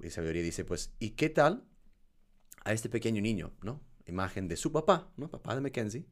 [0.00, 1.64] Y, Sabiduría dice, pues, ¿y qué tal
[2.62, 3.80] a este pequeño niño, ¿no?
[4.06, 5.28] Imagen de su papá, ¿no?
[5.28, 6.06] Papá de Mackenzie,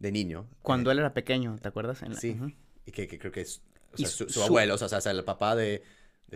[0.00, 0.48] de niño.
[0.60, 2.02] Cuando eh, él era pequeño, ¿te acuerdas?
[2.18, 2.36] Sí,
[2.84, 3.62] y que, creo que es
[3.94, 5.84] su, abuelo, o sea, o sea, el papá de,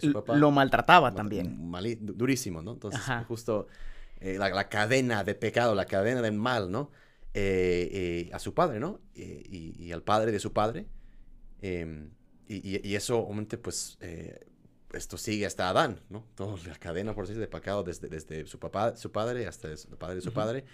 [0.00, 0.36] su papá.
[0.36, 1.58] Lo maltrataba también.
[2.00, 2.74] durísimo, ¿no?
[2.74, 3.66] Entonces, justo
[4.24, 6.90] eh, la, cadena de pecado, la cadena del mal, ¿no?
[7.34, 9.02] Eh, eh, a su padre, ¿no?
[9.14, 10.86] Y, al padre de su padre.
[11.60, 12.08] Em,
[12.48, 13.98] y, eso, obviamente, pues,
[14.94, 16.26] esto sigue hasta Adán, ¿no?
[16.36, 19.76] Toda la cadena, por decir, de pecado desde, desde su papá, su padre, hasta el
[19.98, 20.64] padre de su padre.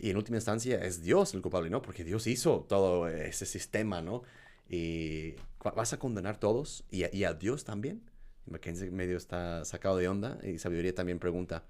[0.00, 1.82] y en última instancia es Dios el culpable, ¿no?
[1.82, 4.22] Porque Dios hizo todo ese sistema, ¿no?
[4.68, 8.08] Y vas a condenar a todos y, y a Dios también.
[8.46, 11.64] Mackenzie medio está sacado de onda y Sabiduría también pregunta,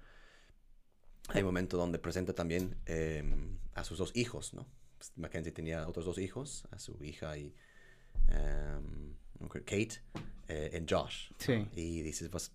[1.27, 4.65] hay un momento donde presenta también em, a sus dos hijos, ¿no?
[4.97, 7.53] Pues, Mackenzie tenía otros dos hijos, a su hija y
[8.29, 9.15] em,
[9.49, 10.01] Kate
[10.47, 11.31] eh, en Josh.
[11.37, 11.67] Sí.
[11.75, 12.51] Y dices, pues,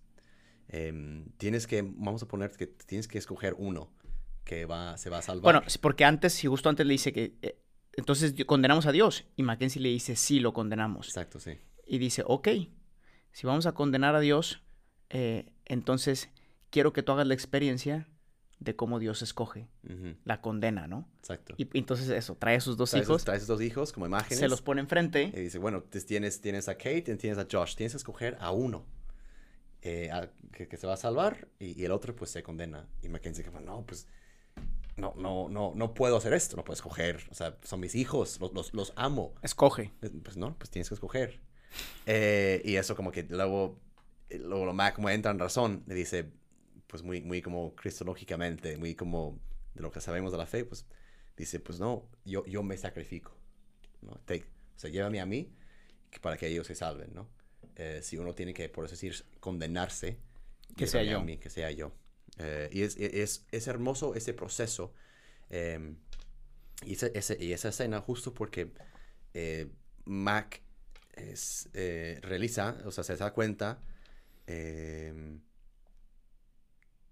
[0.69, 3.91] em, tienes que, vamos a poner que tienes que escoger uno
[4.43, 5.43] que va, se va a salvar.
[5.43, 7.59] Bueno, porque antes, si justo antes le dice que, eh,
[7.93, 9.25] entonces condenamos a Dios.
[9.35, 11.07] Y Mackenzie le dice, sí, lo condenamos.
[11.07, 11.57] Exacto, sí.
[11.85, 12.49] Y dice, ok,
[13.31, 14.61] si vamos a condenar a Dios,
[15.09, 16.29] eh, entonces
[16.69, 18.07] quiero que tú hagas la experiencia
[18.63, 19.67] de cómo Dios escoge
[20.23, 21.07] la condena, ¿no?
[21.19, 21.55] Exacto.
[21.57, 23.23] Y, entonces eso, trae a sus dos hijos.
[23.23, 24.39] trae a sus dos hijos como imágenes.
[24.39, 25.31] Se los pone enfrente.
[25.33, 27.75] Y dice, bueno, tienes, tienes a Kate y tienes a Josh.
[27.75, 28.85] Tienes que escoger a uno
[29.81, 30.09] eh,
[30.51, 32.87] que, se va a salvar y, el otro pues se condena.
[33.01, 34.07] Y Mackenzie dice, no, pues
[34.95, 36.55] no, no, no, no puedo hacer esto.
[36.55, 37.21] No puedo escoger.
[37.31, 39.33] O sea, son mis hijos, los, los, amo.
[39.41, 39.91] Escoge.
[39.99, 41.41] Pues no, pues tienes que escoger.
[42.05, 43.79] Eh, y eso como que luego,
[44.29, 46.31] luego Mac como entra en razón, le dice,
[46.93, 49.41] pues muy, muy como cristológicamente, muy como
[49.75, 50.87] de lo que sabemos de la fe, pues
[51.37, 53.33] dice, pues no, yo, yo me sacrifico,
[54.01, 54.13] ¿no?
[54.13, 55.53] o sea, llévame a mí
[56.21, 57.29] para que ellos se salven, ¿no?
[57.75, 60.19] Eh, si uno tiene que, por decir, condenarse,
[60.77, 61.21] Que sea llévame a yo.
[61.21, 61.93] mí, que sea yo.
[62.39, 64.93] Eh, y es, es, es hermoso ese proceso.
[65.51, 65.95] eh,
[66.85, 68.71] y, ese- ese- y esa escena justo porque
[69.33, 69.69] eh,
[70.05, 70.61] Mac
[71.15, 73.81] es, eh, realiza, o sea, se da cuenta
[74.47, 75.39] eh,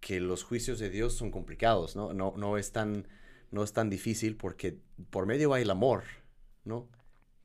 [0.02, 2.12] que los juicios de Dios son complicados, ¿no?
[2.12, 3.08] No, no, es tan,
[3.52, 4.80] no es tan difícil porque
[5.12, 6.04] por medio hay el amor,
[6.66, 6.90] ¿no?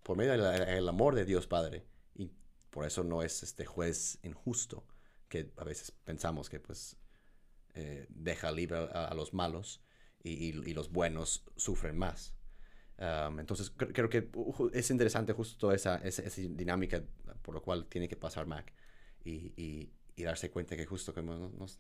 [0.03, 1.85] Por medio hay el amor de Dios Padre.
[2.15, 2.31] Y
[2.71, 4.87] por eso no es este juez injusto,
[5.29, 6.97] que a veces pensamos que pues
[7.75, 9.83] eh, deja libre a, los malos
[10.25, 12.35] y, los buenos sufren más.
[12.99, 14.31] Entonces cre- creo que
[14.73, 17.05] es interesante justo esa, esa, dinámica
[17.43, 18.73] por lo cual tiene que pasar Mac
[19.25, 19.93] y, y-
[20.25, 21.79] darse cuenta que justo es,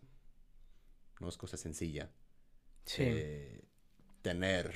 [1.20, 2.10] no es cosa sencilla
[2.84, 3.02] Sí.
[3.04, 3.64] eh,
[4.22, 4.72] tener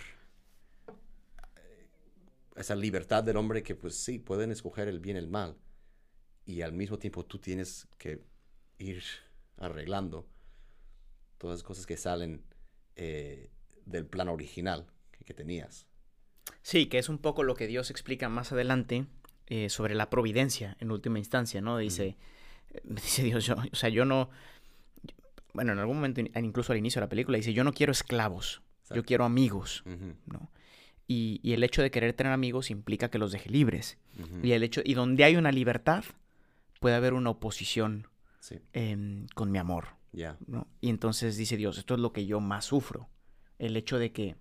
[1.56, 1.88] eh,
[2.56, 5.56] esa libertad del hombre que pues sí, pueden escoger el bien y el mal
[6.46, 8.24] y al mismo tiempo tú tienes que
[8.78, 9.02] ir
[9.58, 10.26] arreglando
[11.38, 12.44] todas las cosas que salen
[12.96, 13.50] eh,
[13.86, 15.86] del plan original que, que tenías.
[16.62, 19.06] Sí, que es un poco lo que Dios explica más adelante
[19.46, 21.78] eh, sobre la providencia en última instancia, ¿no?
[21.78, 22.16] Dice,
[22.84, 24.30] dice Dios, yo, o sea, yo no,
[25.54, 27.92] bueno, en algún momento, in- incluso al inicio de la película, dice, yo no quiero
[27.92, 28.62] esclavos,
[28.96, 29.82] yo quiero amigos,
[30.26, 30.50] ¿no?
[31.06, 33.98] Y, y el hecho de querer tener amigos implica que los deje libres.
[34.44, 36.04] Y el hecho, y donde hay una libertad,
[36.78, 38.06] puede haber una oposición
[38.40, 39.88] Sí, em, con mi amor.
[40.46, 40.66] ¿no?
[40.80, 43.08] Y entonces dice Dios, esto es lo que yo más sufro,
[43.58, 44.36] el hecho de que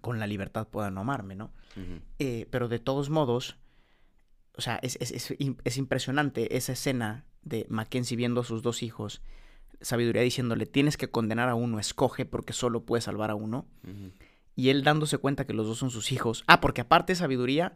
[0.00, 1.52] con la libertad puedan amarme, ¿no?
[2.18, 3.56] Eh, pero de todos modos,
[4.56, 8.62] o sea, es, es- es im- es impresionante esa escena de Mackenzie viendo a sus
[8.62, 9.22] dos hijos,
[9.80, 13.66] sabiduría diciéndole, tienes que condenar a uno, escoge porque solo puedes salvar a uno.
[14.54, 16.44] Y él dándose cuenta que los dos son sus hijos.
[16.46, 17.74] Ah, porque aparte sabiduría,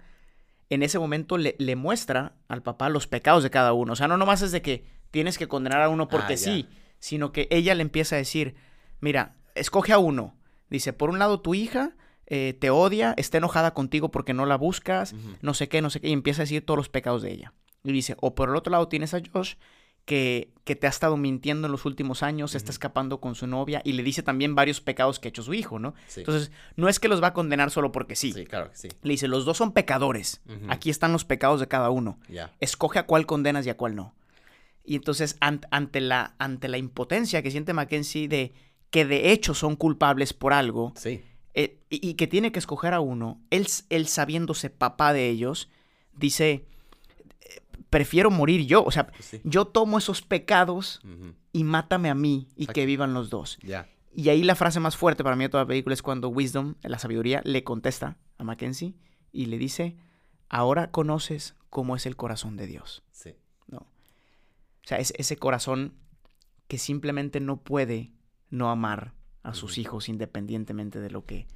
[0.69, 3.93] en ese momento le, le muestra al papá los pecados de cada uno.
[3.93, 6.69] O sea, no nomás es de que tienes que condenar a uno porque Ah, sí,
[6.99, 8.57] sino que ella le empieza a decir,
[9.01, 10.35] mira, escoge a uno.
[10.71, 11.95] Dice, por un lado tu hija
[12.27, 16.01] eh, te odia, está enojada contigo porque no la buscas, no sé qué, no sé
[16.01, 17.53] qué, y empieza a decir todos los pecados de ella.
[17.85, 19.55] Y dice, o por el otro lado tienes a Josh,
[20.05, 23.83] que, que te ha estado mintiendo en los últimos años, está escapando con su novia,
[23.85, 25.95] y le dice también varios pecados que ha hecho su hijo, ¿no?
[26.09, 28.33] Sí, Entonces, no es que los va a condenar solo porque sí.
[28.33, 28.89] sí, claro que sí.
[29.03, 30.41] Le dice, los dos son pecadores.
[30.69, 32.19] Aquí están los pecados de cada uno.
[32.61, 34.15] Escoge a cuál condenas y a cuál no.
[34.85, 38.53] Y entonces, ant- ante, la, ante la impotencia que siente Mackenzie de
[38.91, 41.23] que de hecho son culpables por algo, Sí.
[41.55, 45.71] eh, y, y que tiene que escoger a uno, él, él sabiéndose papá de ellos,
[46.15, 46.67] dice,
[47.93, 48.83] prefiero morir yo.
[48.83, 49.41] O sea, sí.
[49.45, 51.01] yo tomo esos pecados
[51.53, 52.73] y mátame a mí y Exacto.
[52.73, 53.59] que vivan los dos.
[54.15, 56.75] Y ahí la frase más fuerte para mí de toda la película es cuando Wisdom,
[56.83, 58.95] la sabiduría, le contesta a Mackenzie
[59.31, 59.97] y le dice,
[60.49, 63.03] ahora conoces cómo es el corazón de Dios.
[63.11, 63.35] Sí.
[63.69, 63.79] ¿no?
[63.79, 65.93] O sea, es ese corazón
[66.69, 68.11] que simplemente no puede
[68.49, 71.47] no amar a sus hijos independientemente de lo que,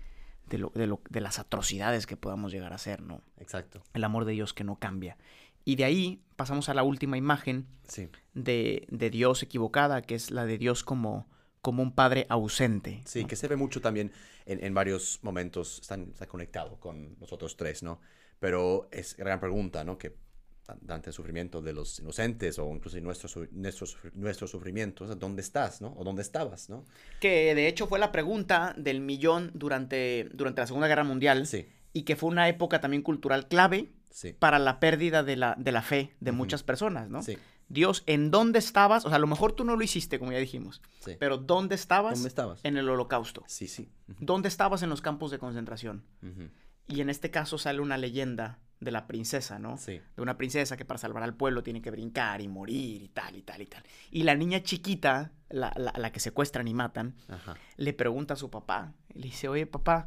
[0.49, 3.23] de, lo, de, lo- de las atrocidades que podamos llegar a hacer, ¿no?
[3.39, 3.83] Exacto.
[3.95, 5.17] El amor de Dios que no cambia.
[5.65, 8.09] Y de ahí pasamos a la última imagen Sí.
[8.35, 11.29] de, de Dios equivocada, que es la de Dios como,
[11.63, 13.03] como un padre ausente.
[13.07, 13.29] Sí, ¿no?
[13.29, 14.13] que se ve mucho también
[14.45, 18.01] en, en varios momentos, están, está conectado con nosotros tres, ¿no?
[18.39, 19.97] Pero es gran pregunta, ¿no?
[19.99, 20.15] Que
[20.89, 25.07] ante el sufrimiento de los inocentes o incluso nuestro, su- nuestro, sufri- nuestro sufrimiento, o
[25.07, 25.95] sea, ¿dónde estás, no?
[25.97, 26.85] O ¿dónde estabas, no?
[27.21, 31.67] Que de hecho fue la pregunta del millón durante, durante la Segunda Guerra Mundial Sí,
[31.97, 35.73] y que fue una época también cultural clave sí, para la pérdida de la, de
[35.73, 37.23] la fe de muchas personas, ¿no?
[37.23, 39.05] sí, Dios, ¿en dónde estabas?
[39.07, 41.17] O sea, a lo mejor tú no lo hiciste, como ya dijimos, sí.
[41.19, 42.15] pero ¿dónde estabas?
[42.15, 42.61] ¿Dónde estabas?
[42.65, 43.43] En el holocausto.
[43.49, 43.89] Sí, sí.
[44.21, 46.05] ¿Dónde estabas en los campos de concentración?
[46.23, 46.49] ujú,
[46.87, 49.79] Y en este caso sale una leyenda de la princesa, ¿no?
[49.79, 53.09] Sí, De una princesa que para salvar al pueblo tiene que brincar y morir y
[53.09, 53.83] tal y tal y tal.
[54.13, 57.57] Y la niña chiquita, la, la- la que secuestran y matan, ajá.
[57.79, 58.93] le pregunta a su papá.
[59.15, 60.07] Le dice, oye papá,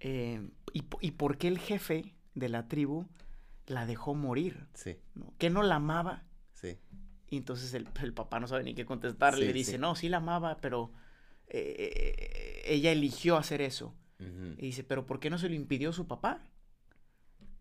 [0.00, 3.06] eh, ¿y, y por qué el jefe de la tribu
[3.66, 4.66] la dejó morir?
[4.74, 5.32] Sí, ¿no?
[5.38, 6.24] ¿Que no la amaba?
[6.54, 6.78] sí,
[7.28, 9.34] Y entonces el, el papá no sabe ni qué contestar.
[9.36, 9.78] Sí, le dice, sí.
[9.78, 10.92] no, sí la amaba, pero
[11.48, 13.94] eh, ella eligió hacer eso.
[14.58, 16.42] Y dice, pero ¿por qué no se lo impidió su papá?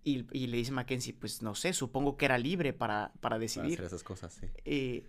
[0.03, 3.37] Y, y le dice Mackenzie, pues no sé, supongo que era libre para, para para
[3.39, 3.73] decidir.
[3.73, 4.47] hacer esas cosas, sí.
[4.65, 5.03] Eh,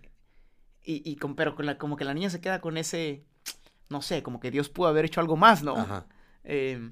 [0.83, 3.25] y, y con- pero con la- como que la niña se queda con ese,
[3.89, 5.77] no sé, como que Dios pudo haber hecho algo más, ¿no?
[5.77, 6.07] Ajá.
[6.43, 6.91] Eh,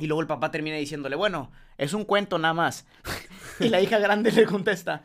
[0.00, 2.86] y luego el papá termina diciéndole, bueno, es un cuento nada más.
[3.60, 5.02] y la hija grande le contesta,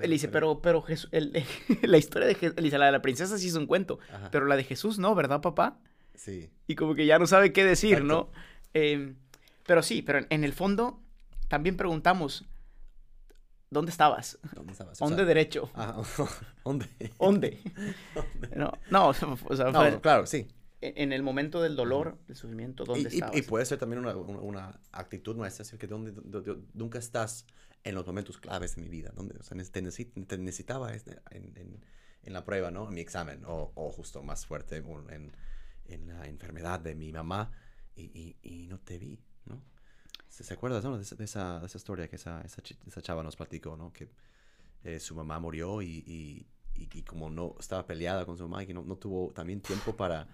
[0.00, 1.44] le dice, pero, pero Jesús, el-
[1.82, 4.46] la historia de Jesús, dice, la de la princesa sí es un cuento, Ajá, pero
[4.46, 5.78] la de Jesús no, ¿verdad, papá?
[6.14, 8.30] Sí, Y como que ya no sabe qué decir, Exacto.
[8.34, 8.42] ¿no?
[8.74, 9.14] Eh,
[9.66, 11.00] pero sí, pero en, en el fondo
[11.48, 12.44] también preguntamos,
[13.70, 14.38] ¿dónde estabas?
[14.54, 15.00] ¿Dónde estabas?
[15.00, 15.70] O ¿Dónde sea, derecho?
[15.74, 16.02] ah,
[16.64, 16.86] ¿Dónde?
[17.18, 17.60] ¿Dónde?
[18.54, 19.28] No, no, o sea,
[19.70, 20.48] No, fue claro, sí.
[20.82, 23.36] En el momento del dolor, del sufrimiento, ¿dónde y, y- estabas?
[23.36, 26.62] y puede ser también una, una- una actitud nuestra, es decir, que donde, do- do-
[26.74, 27.46] nunca estás
[27.84, 31.20] en los momentos claves de mi vida, donde o sea, te, necesi- te necesitaba este-
[31.30, 31.84] en, en-
[32.24, 32.88] en la prueba, ¿no?
[32.88, 35.32] En mi examen, o, o justo más fuerte, en,
[35.86, 37.50] en la enfermedad de mi mamá,
[37.96, 39.62] y, y- y no te vi, ¿no?
[40.28, 40.96] ¿Se, se acuerdas, no?
[40.96, 43.92] De, esa, de esa- de esa historia que esa, esa, esa chava nos platicó, ¿no?
[43.92, 44.08] Que
[44.84, 48.62] eh, su mamá murió y, y- y- y como no estaba peleada con su mamá
[48.62, 50.26] y que no, no tuvo también tiempo para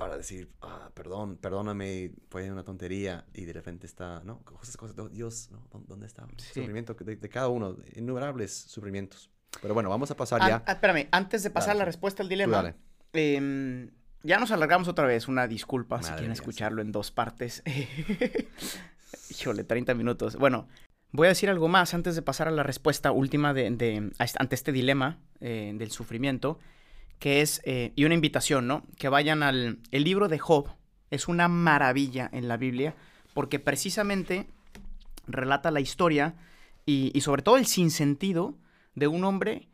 [0.00, 4.40] para decir, ah, perdón, perdóname, fue una tontería, y de repente está, ¿no?
[4.42, 5.68] Cosas, cosas, do- Dios, ¿no?
[5.70, 6.26] ¿Dó- ¿Dónde está?
[6.38, 6.54] Sí.
[6.54, 9.30] Sufrimiento de, de cada uno, innumerables sufrimientos.
[9.62, 10.62] Pero bueno, vamos a pasar ya.
[10.66, 12.74] ah, espérame, antes de pasar Dale, la respuesta al dilema,
[13.12, 13.90] em,
[14.22, 15.28] ya nos alargamos otra vez.
[15.28, 16.40] Una disculpa si Madre quieren mía, sí.
[16.42, 17.62] escucharlo en dos partes.
[19.30, 20.36] Híjole, 30 minutos.
[20.36, 20.68] Bueno,
[21.12, 24.54] voy a decir algo más antes de pasar a la respuesta última de, de- ante
[24.54, 26.58] este dilema eh, del sufrimiento,
[27.20, 28.84] que es, eh, y una invitación, ¿no?
[28.98, 30.68] Que vayan al el libro de Job.
[31.10, 32.96] Es una maravilla en la Biblia,
[33.34, 34.48] porque precisamente
[35.26, 36.34] relata la historia
[36.86, 38.56] y, y sobre todo el sinsentido
[38.94, 39.68] de un hombre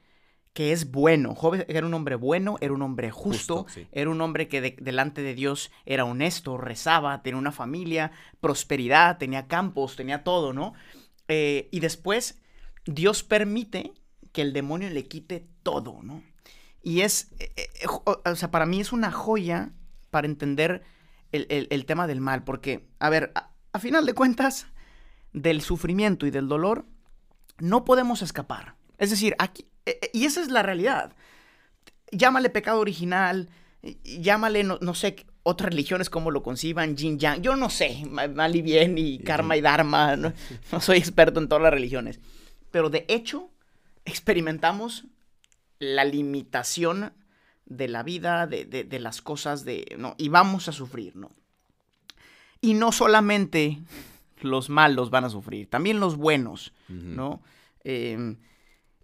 [0.52, 1.34] que es bueno.
[1.34, 3.86] Job era un hombre bueno, era un hombre justo, Justo, sí.
[3.92, 9.18] era un hombre que de- delante de Dios era honesto, rezaba, tenía una familia, prosperidad,
[9.18, 10.72] tenía campos, tenía todo, ¿no?
[11.28, 12.40] Eh, y después
[12.86, 13.92] Dios permite
[14.32, 16.22] que el demonio le quite todo, ¿no?
[16.86, 19.70] Y es, eh, eh, o sea, para mí es una joya
[20.10, 20.84] para entender
[21.32, 24.68] el, el- el tema del mal, porque, a ver, a, a final de cuentas,
[25.32, 26.86] del sufrimiento y del dolor,
[27.58, 28.76] no podemos escapar.
[28.98, 31.12] Es decir, aquí, eh, y esa es la realidad.
[32.12, 33.48] Llámale pecado original,
[34.04, 38.28] llámale, no, no sé, otras religiones como lo conciban, yin yang, yo no sé, ma-
[38.28, 40.32] mal y bien y karma y dharma, no,
[40.70, 42.20] no soy experto en todas las religiones,
[42.70, 43.50] pero de hecho
[44.04, 45.04] experimentamos
[45.78, 47.12] la limitación
[47.66, 50.14] de la vida, de, de- de las cosas, de, ¿no?
[50.18, 51.30] y vamos a sufrir, ¿no?
[52.60, 53.78] Y no solamente
[54.40, 56.72] los malos van a sufrir, también los buenos.
[56.88, 57.42] ¿no?
[57.84, 58.36] Eh,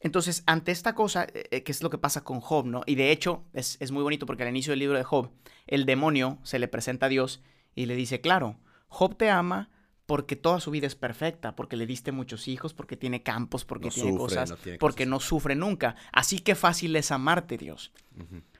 [0.00, 2.82] entonces, ante esta cosa, eh, que es lo que pasa con Job, ¿no?
[2.86, 5.30] Y de hecho, es, es muy bonito porque al inicio del libro de Job,
[5.66, 7.40] el demonio se le presenta a Dios
[7.74, 8.58] y le dice, claro,
[8.88, 9.70] Job te ama
[10.12, 13.86] porque toda su vida es perfecta, porque le diste muchos hijos, porque tiene campos, porque
[13.86, 15.08] No tiene sufre, cosas, no tiene porque cosas.
[15.10, 15.96] no sufre nunca.
[16.12, 17.92] Así que fácil es amarte, Dios.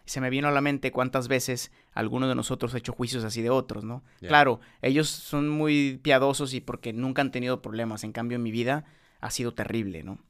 [0.06, 3.42] Se me vino a la mente cuántas veces alguno de nosotros ha hecho juicios así
[3.42, 4.02] de otros, ¿no?
[4.20, 8.02] Claro, ellos son muy piadosos y porque nunca han tenido problemas.
[8.02, 8.86] En cambio, en mi vida
[9.20, 10.20] ha sido terrible, ¿no?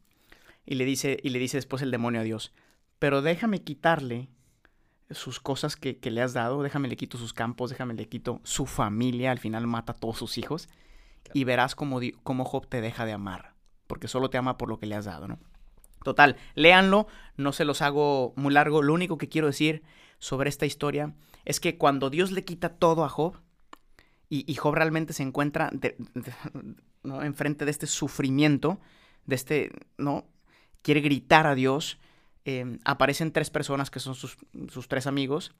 [0.66, 2.52] Y le dice, y le dice después el demonio a Dios,
[2.98, 4.28] pero déjame quitarle
[5.08, 8.40] sus cosas que, que le has dado, déjame le quito sus campos, déjame le quito
[8.42, 10.68] su familia, al final mata a todos sus hijos,
[11.34, 13.54] y verás cómo, cómo Job te deja de amar,
[13.86, 15.38] porque solo te ama por lo que le has dado, ¿no?
[16.04, 17.06] Total, léanlo,
[17.36, 19.82] no se los hago muy largo, lo único que quiero decir
[20.18, 23.38] sobre esta historia es que cuando Dios le quita todo a Job,
[24.28, 26.32] y, y Job realmente se encuentra de- de-
[27.02, 27.22] ¿no?
[27.22, 28.80] enfrente de este sufrimiento,
[29.26, 30.26] de este, ¿no?
[30.82, 31.98] Quiere gritar a Dios.
[32.44, 34.36] eh, aparecen tres personas que son sus,
[34.68, 35.54] sus tres amigos.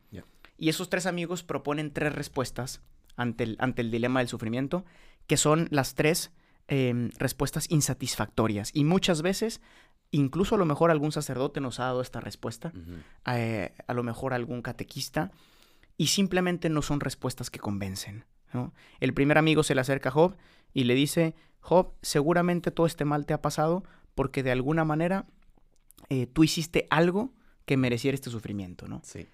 [0.59, 2.81] Y esos tres amigos proponen tres respuestas
[3.17, 4.85] ante el, ante el dilema del sufrimiento,
[5.27, 6.33] que son las tres
[6.69, 8.71] eh, respuestas insatisfactorias.
[8.75, 9.61] Y muchas veces,
[10.11, 12.73] incluso a lo mejor algún sacerdote nos ha dado esta respuesta,
[13.27, 15.33] eh, a lo mejor algún catequista,
[15.97, 18.25] y simplemente no son respuestas que convencen.
[18.53, 18.73] ¿no?
[19.01, 20.37] El primer amigo se le acerca a Job
[20.73, 25.27] y le dice, Job, seguramente todo este mal te ha pasado porque de alguna manera
[26.09, 27.33] eh, tú hiciste algo
[27.65, 29.01] que mereciera este sufrimiento, ¿no?
[29.05, 29.27] Sí.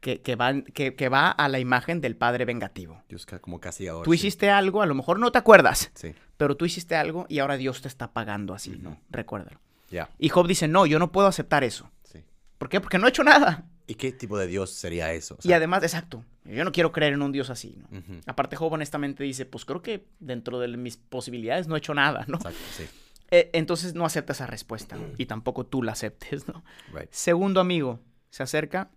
[0.00, 3.02] Que, que va, que, que va a la imagen del padre vengativo.
[3.08, 4.04] Dios como castigador.
[4.04, 4.16] Tú sí.
[4.16, 6.14] hiciste algo, a lo mejor no te acuerdas, Sí.
[6.36, 8.90] pero tú hiciste algo y ahora Dios te está pagando así, ¿no?
[8.90, 8.98] Ujú.
[9.10, 9.58] Recuérdalo.
[9.90, 10.08] Ya.
[10.18, 11.90] Y Job dice, no, yo no puedo aceptar eso.
[12.04, 12.22] Sí.
[12.58, 12.80] ¿Por qué?
[12.80, 13.64] Porque no he hecho nada.
[13.88, 15.34] ¿Y qué tipo de Dios sería eso?
[15.34, 18.02] O y además, exacto, yo no quiero creer en un Dios así, ¿no?
[18.26, 22.24] Aparte, Job honestamente dice, pues creo que dentro de mis posibilidades no he hecho nada,
[22.28, 22.36] ¿no?
[22.36, 22.84] Exacto, sí.
[23.30, 26.62] Eh, entonces no acepta esa respuesta y tampoco tú la aceptes, ¿no?
[26.92, 27.08] Right.
[27.10, 27.98] Segundo amigo
[28.30, 28.90] se acerca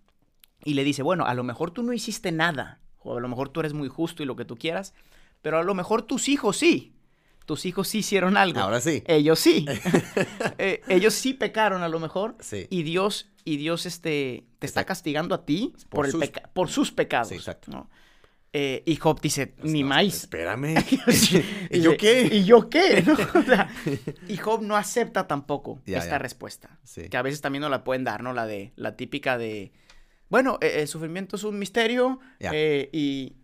[0.63, 3.49] y le dice, bueno, a lo mejor tú no hiciste nada, o a lo mejor
[3.49, 4.93] tú eres muy justo y lo que tú quieras,
[5.41, 6.93] pero a lo mejor tus hijos sí.
[7.45, 8.59] Tus hijos sí hicieron algo.
[8.59, 9.03] Ahora sí.
[9.07, 9.65] Ellos sí.
[10.57, 12.35] Eh, ellos sí pecaron a lo mejor.
[12.39, 12.67] Sí.
[12.69, 16.29] Y Dios, y Dios este, te está Está- castigando a ti por, por el sus-
[16.53, 17.29] por sus pecados.
[17.29, 17.71] Sí, exacto.
[17.71, 17.89] ¿no?
[18.53, 20.03] Eh, y Job dice, ni No, más.
[20.05, 20.75] Espérame.
[21.71, 22.29] ¿Y ¿Y yo qué?
[22.31, 23.01] ¿Y yo qué?
[23.01, 23.13] ¿no?
[23.13, 23.69] O sea,
[24.27, 26.19] y Job no acepta tampoco Ya, esta ya.
[26.19, 26.77] respuesta.
[26.83, 27.09] Sí.
[27.09, 28.33] Que a veces también no la pueden dar, ¿no?
[28.33, 29.71] La de la típica de,
[30.31, 33.35] bueno, eh, el sufrimiento es un misterio, eh, y,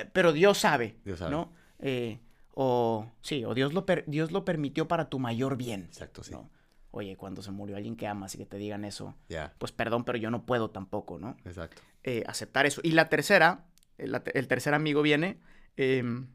[0.00, 1.30] eh, pero Dios sabe, Dios sabe.
[1.32, 1.52] ¿no?
[1.80, 2.20] Eh,
[2.54, 5.82] o sí, o Dios lo, per- Dios lo permitió para tu mayor bien.
[5.84, 6.30] Exacto, sí.
[6.32, 6.48] ¿no?
[6.92, 9.14] Oye, cuando se murió alguien que amas y que te digan eso,
[9.58, 11.36] pues perdón, pero yo no puedo tampoco, ¿no?
[11.44, 11.82] exacto.
[12.26, 12.80] Aceptar eso.
[12.84, 13.66] Y la tercera,
[13.98, 15.40] el tercer amigo viene
[15.76, 16.28] em,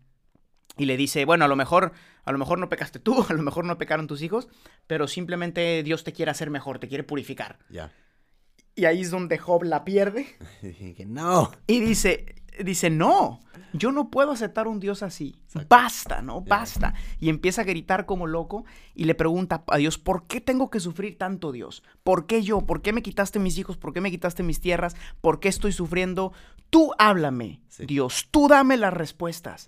[0.77, 1.93] y le dice, bueno, a lo mejor,
[2.25, 4.47] a lo mejor no pecaste tú, a lo mejor no pecaron tus hijos,
[4.85, 7.57] pero simplemente Dios te quiere hacer mejor, te quiere purificar.
[7.69, 7.91] Ya.
[8.81, 10.25] Y ahí es donde Job la pierde
[11.05, 11.51] no.
[11.67, 13.39] y dice, dice, no,
[13.73, 15.35] yo no puedo aceptar un Dios así.
[15.45, 15.67] Exacto.
[15.69, 16.41] Basta, ¿no?
[16.41, 16.95] Basta.
[17.19, 18.65] Y empieza a gritar como loco
[18.95, 21.83] y le pregunta a Dios, ¿por qué tengo que sufrir tanto, Dios?
[22.03, 22.61] ¿Por qué yo?
[22.61, 23.77] ¿Por qué me quitaste mis hijos?
[23.77, 24.95] ¿Por qué me quitaste mis tierras?
[25.21, 26.33] ¿Por qué estoy sufriendo?
[26.71, 27.85] Tú háblame, Sí.
[27.85, 29.67] Dios, tú dame las respuestas.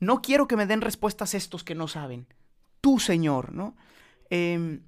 [0.00, 2.26] No quiero que me den respuestas estos que no saben.
[2.80, 3.76] Tú, Señor, ¿no?
[4.28, 4.80] Em,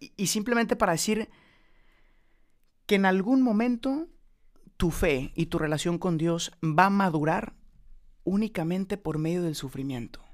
[0.00, 1.28] y, y simplemente para decir
[2.90, 4.08] que en algún momento
[4.76, 7.54] tu fe y tu relación con Dios va a madurar
[8.24, 10.24] únicamente por medio del sufrimiento.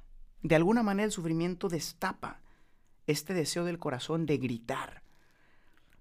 [0.40, 2.40] De alguna manera el sufrimiento destapa
[3.06, 5.02] este deseo del corazón de gritar.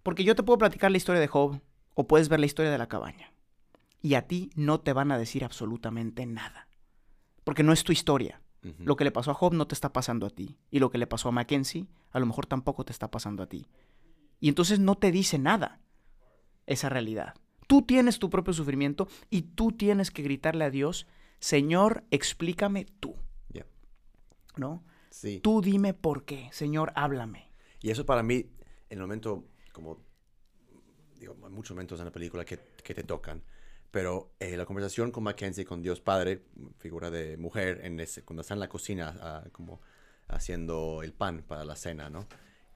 [0.01, 1.59] Porque yo te puedo platicar la historia de Job
[1.93, 3.33] o puedes ver la historia de la cabaña.
[4.01, 6.69] Y a ti no te van a decir absolutamente nada.
[7.43, 8.41] Porque no es tu historia.
[8.79, 10.57] Lo que le pasó a Job no te está pasando a ti.
[10.71, 13.47] Y lo que le pasó a Mackenzie, a lo mejor tampoco te está pasando a
[13.47, 13.67] ti.
[14.39, 15.81] Y entonces no te dice nada
[16.67, 17.33] esa realidad.
[17.67, 21.07] Tú tienes tu propio sufrimiento y tú tienes que gritarle a Dios,
[21.39, 23.15] Señor, explícame tú.
[24.57, 24.85] ¿No?
[25.09, 25.41] Sí.
[25.41, 26.47] Tú dime por qué.
[26.53, 27.51] Señor, háblame.
[27.81, 28.35] Y eso para mí,
[28.89, 29.43] en el momento,
[29.73, 30.01] como,
[31.19, 33.43] digo, hay muchos momentos en la película que, que te tocan,
[33.91, 36.43] pero eh, la conversación con Mackenzie, con Dios Padre,
[36.79, 39.81] figura de mujer, en ese, cuando está en la cocina, ah, como
[40.27, 42.27] haciendo el pan para la cena, ¿no?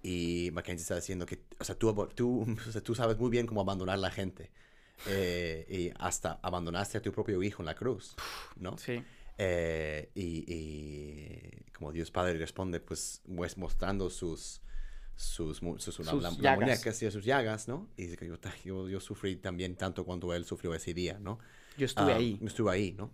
[0.02, 3.46] Y Mackenzie está diciendo que, o sea, tú, tú, o sea, tú sabes muy bien
[3.48, 4.52] cómo abandonar a la gente.
[5.08, 8.16] eh, y hasta abandonaste a tu propio hijo en la cruz,
[8.58, 8.78] ¿no?
[8.78, 9.02] Sí.
[9.38, 14.62] Eh, y, y como Dios Padre responde, pues mues- mostrando sus,
[15.16, 17.88] sus, sus, Sus la- la muñecas y sus llagas, ¿no?
[17.96, 18.36] Y dice que yo,
[18.66, 21.40] yo, yo sufrí también tanto cuando él sufrió ese día, ¿no?
[21.78, 22.40] Yo estuve Ah, ahí.
[22.46, 23.12] Estuve ahí, ¿no?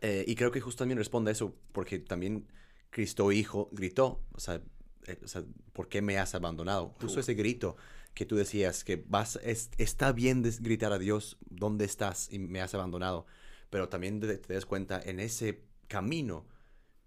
[0.00, 2.46] Eh, y creo que justo también responde a eso porque también
[2.90, 4.60] Cristo Hijo gritó, o sea,
[5.24, 6.94] o sea, ¿por qué me has abandonado?
[7.00, 7.76] Justo ese grito
[8.14, 12.32] que tú decías, que vas, es- está bien gritar a Dios, ¿dónde estás?
[12.32, 13.26] Y me has abandonado.
[13.70, 16.46] Pero también te, te das cuenta en ese camino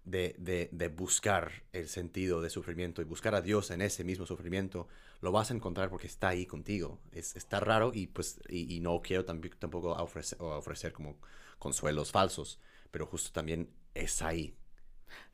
[0.04, 4.26] de, de- de buscar el sentido de sufrimiento y buscar a Dios en ese mismo
[4.26, 4.88] sufrimiento,
[5.20, 7.00] lo vas a encontrar porque está ahí contigo.
[7.12, 11.16] Es, está raro y pues y, y no quiero tambi- tampoco ofrecer, ofrecer como
[11.58, 12.58] consuelos falsos,
[12.90, 14.54] pero justo también es ahí.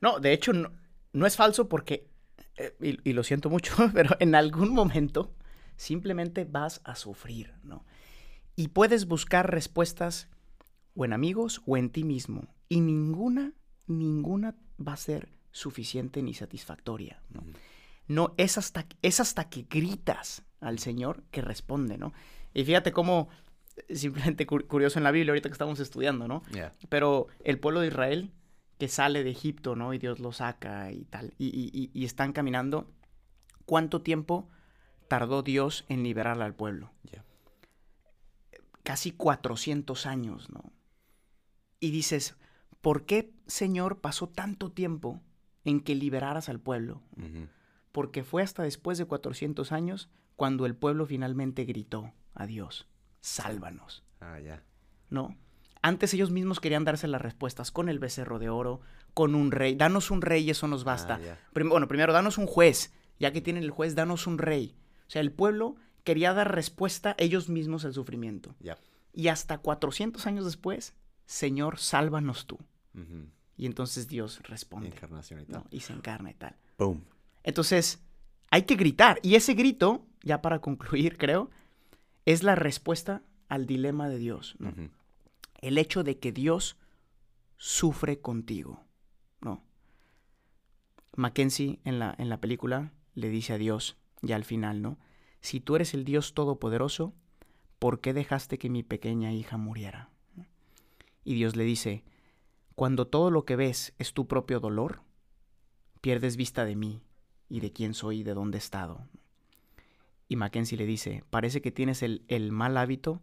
[0.01, 0.71] No, de hecho, no,
[1.13, 2.09] no es falso porque,
[2.57, 5.33] eh, y, y lo siento mucho, pero en algún momento
[5.77, 7.85] simplemente vas a sufrir, ¿no?
[8.55, 10.29] Y puedes buscar respuestas
[10.95, 12.47] o en amigos o en ti mismo.
[12.69, 13.51] Y ninguna,
[13.87, 17.43] ninguna va a ser suficiente ni satisfactoria, ¿no?
[18.07, 22.13] No, es hasta, es hasta que gritas al Señor que responde, ¿no?
[22.53, 23.27] Y fíjate cómo,
[23.87, 26.43] eh, simplemente cur- curioso en la Biblia, ahorita que estamos estudiando, ¿no?
[26.53, 26.71] Yeah.
[26.87, 28.31] Pero el pueblo de Israel
[28.77, 29.93] que sale de Egipto, ¿no?
[29.93, 31.33] Y Dios lo saca y tal.
[31.37, 32.91] Y, y- y- y están caminando.
[33.65, 34.49] ¿Cuánto tiempo
[35.07, 36.91] tardó Dios en liberar al pueblo?
[37.09, 37.23] Yeah.
[38.83, 40.71] Casi 400 años, ¿no?
[41.79, 42.35] Y dices,
[42.81, 45.21] ¿por qué, Señor, pasó tanto tiempo
[45.63, 47.01] en que liberaras al pueblo?
[47.91, 52.87] Porque fue hasta después de 400 años cuando el pueblo finalmente gritó a Dios,
[53.21, 54.03] sálvanos.
[54.19, 54.63] Ah, ya.
[55.09, 55.35] ¿no?
[55.85, 58.81] Antes ellos mismos querían darse las respuestas con el becerro de oro,
[59.13, 59.75] con un rey.
[59.75, 61.19] Danos un rey y eso nos basta.
[61.23, 61.37] Ah.
[61.53, 62.91] Prim- bueno, primero, danos un juez.
[63.19, 64.75] Ya que tienen el juez, danos un rey.
[65.07, 68.55] O sea, el pueblo quería dar respuesta ellos mismos al sufrimiento.
[69.13, 70.95] Y hasta 400 años después,
[71.27, 72.57] Señor, sálvanos tú.
[73.55, 74.87] Y entonces Dios responde.
[74.87, 75.61] Encarnación y tal.
[75.61, 75.67] ¿no?
[75.69, 76.55] Y se encarna y tal.
[76.79, 77.03] Boom.
[77.43, 77.99] Entonces,
[78.49, 79.19] hay que gritar.
[79.21, 81.51] Y ese grito, ya para concluir, creo,
[82.25, 84.55] es la respuesta al dilema de Dios.
[84.57, 84.73] ¿no?
[85.61, 86.77] El hecho de que Dios
[87.57, 88.83] sufre contigo,
[89.41, 89.63] ¿no?
[91.15, 94.97] Mackenzie en la, en la película le dice a Dios, ya al final, ¿no?
[95.41, 97.13] Si tú eres el Dios todopoderoso,
[97.79, 100.09] ¿por qué dejaste que mi pequeña hija muriera?
[101.23, 102.03] Y Dios le dice,
[102.75, 105.01] cuando todo lo que ves es tu propio dolor,
[106.01, 107.01] pierdes vista de mí
[107.49, 109.07] y de quién soy y de dónde he estado.
[110.27, 113.21] Y Mackenzie le dice, parece que tienes el, el mal hábito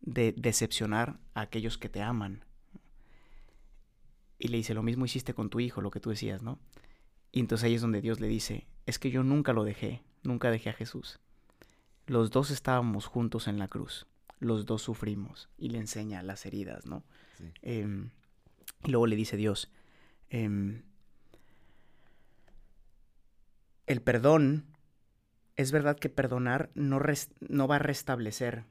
[0.00, 2.44] de decepcionar a aquellos que te aman.
[4.38, 6.58] Y le dice, lo mismo hiciste con tu hijo, lo que tú decías, ¿no?
[7.32, 10.50] Y entonces ahí es donde Dios le dice, es que yo nunca lo dejé, nunca
[10.50, 11.18] dejé a Jesús.
[12.06, 14.06] Los dos estábamos juntos en la cruz,
[14.38, 17.04] los dos sufrimos y le enseña las heridas, ¿no?
[17.36, 17.50] Sí.
[17.62, 18.10] Em,
[18.84, 19.70] y luego le dice Dios,
[20.30, 20.82] Em,
[23.86, 24.66] el perdón,
[25.56, 27.00] es verdad que perdonar no,
[27.40, 28.64] no va a restablecer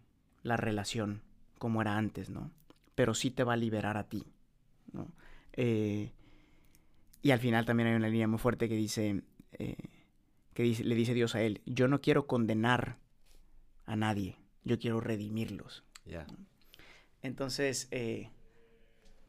[0.43, 1.21] la relación
[1.57, 2.51] como era antes, ¿no?
[2.95, 4.23] Pero sí te va a liberar a ti,
[4.91, 5.11] ¿no?
[5.53, 6.11] Eh,
[7.21, 9.23] y al final también hay una línea muy fuerte que dice,
[9.53, 9.75] eh,
[10.53, 12.97] que le dice Dios a él, yo no quiero condenar
[13.85, 15.83] a nadie, yo quiero redimirlos.
[17.21, 18.29] Entonces, eh,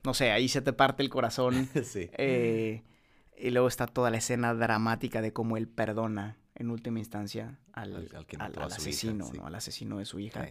[0.04, 1.68] no sé, ahí se te parte el corazón.
[1.82, 2.10] sí.
[2.16, 8.08] y luego está toda la escena dramática de cómo él perdona en última instancia al,
[8.60, 9.46] asesino, ¿no?
[9.46, 10.48] Al asesino de su hija.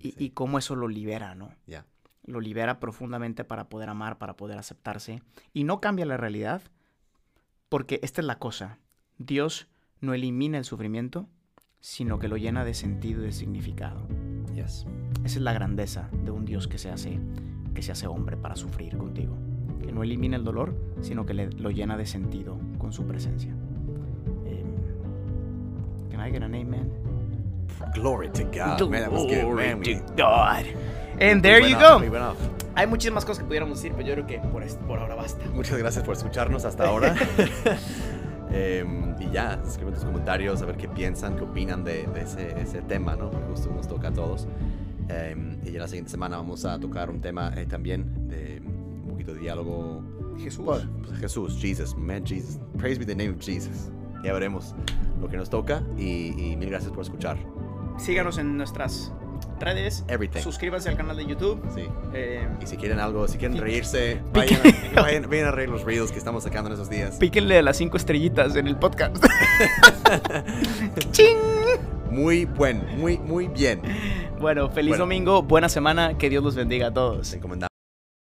[0.00, 1.54] y, cómo eso lo libera, ¿no?
[1.66, 1.86] Ya
[2.28, 5.22] lo libera profundamente para poder amar, para poder aceptarse.
[5.52, 6.62] Y no cambia la realidad,
[7.68, 8.78] porque esta es la cosa.
[9.16, 9.66] Dios
[10.00, 11.28] no elimina el sufrimiento,
[11.80, 14.06] sino que lo llena de sentido y de significado.
[14.54, 14.86] Yes.
[15.24, 17.18] Esa es la grandeza de un Dios que se hace,
[17.74, 19.36] que se hace hombre para sufrir contigo.
[19.80, 23.56] Que no elimina el dolor, sino que le, lo llena de sentido con su presencia.
[26.18, 26.90] Eh, can I get an amen?
[27.94, 28.78] Glory to God.
[28.78, 30.66] Glory to God.
[31.20, 32.00] And there you go.
[32.74, 35.44] Hay muchísimas cosas que pudiéramos decir, pero yo creo que por, por ahora basta.
[35.52, 37.14] Muchas gracias por escucharnos hasta ahora.
[38.50, 42.80] Em, y ya, escriben tus comentarios, a ver qué piensan, qué opinan de, ese, ese,
[42.80, 43.30] tema, ¿no?
[43.30, 44.48] Porque justo nos toca a todos.
[45.10, 49.08] Em, y ya la siguiente semana vamos a tocar un tema eh, también de un
[49.10, 50.02] poquito de diálogo.
[50.38, 50.64] Jesús.
[50.64, 50.86] Pues,
[51.20, 52.58] Jesús, Jesus, man, Jesus.
[52.78, 53.90] Praise be the name of Jesus.
[54.24, 54.74] Ya veremos
[55.20, 57.36] lo que nos toca y, y mil gracias por escuchar.
[57.98, 59.12] Síganos en nuestras
[59.60, 60.04] redes.
[60.08, 60.40] Everything.
[60.40, 61.62] Suscríbanse al canal de YouTube.
[61.74, 61.82] Sí.
[62.12, 64.60] Eh, y si quieren algo, si quieren reírse, vayan
[64.96, 67.16] a, vayan, a, reír los reels que estamos sacando en esos días.
[67.16, 69.16] Píquenle a las cinco estrellitas en el podcast.
[71.12, 71.36] ¡Ching!
[72.10, 73.82] Muy buen, muy, muy bien.
[74.40, 77.32] Bueno, feliz domingo, buena semana, que Dios los bendiga a todos.
[77.34, 77.77] Encomendamos.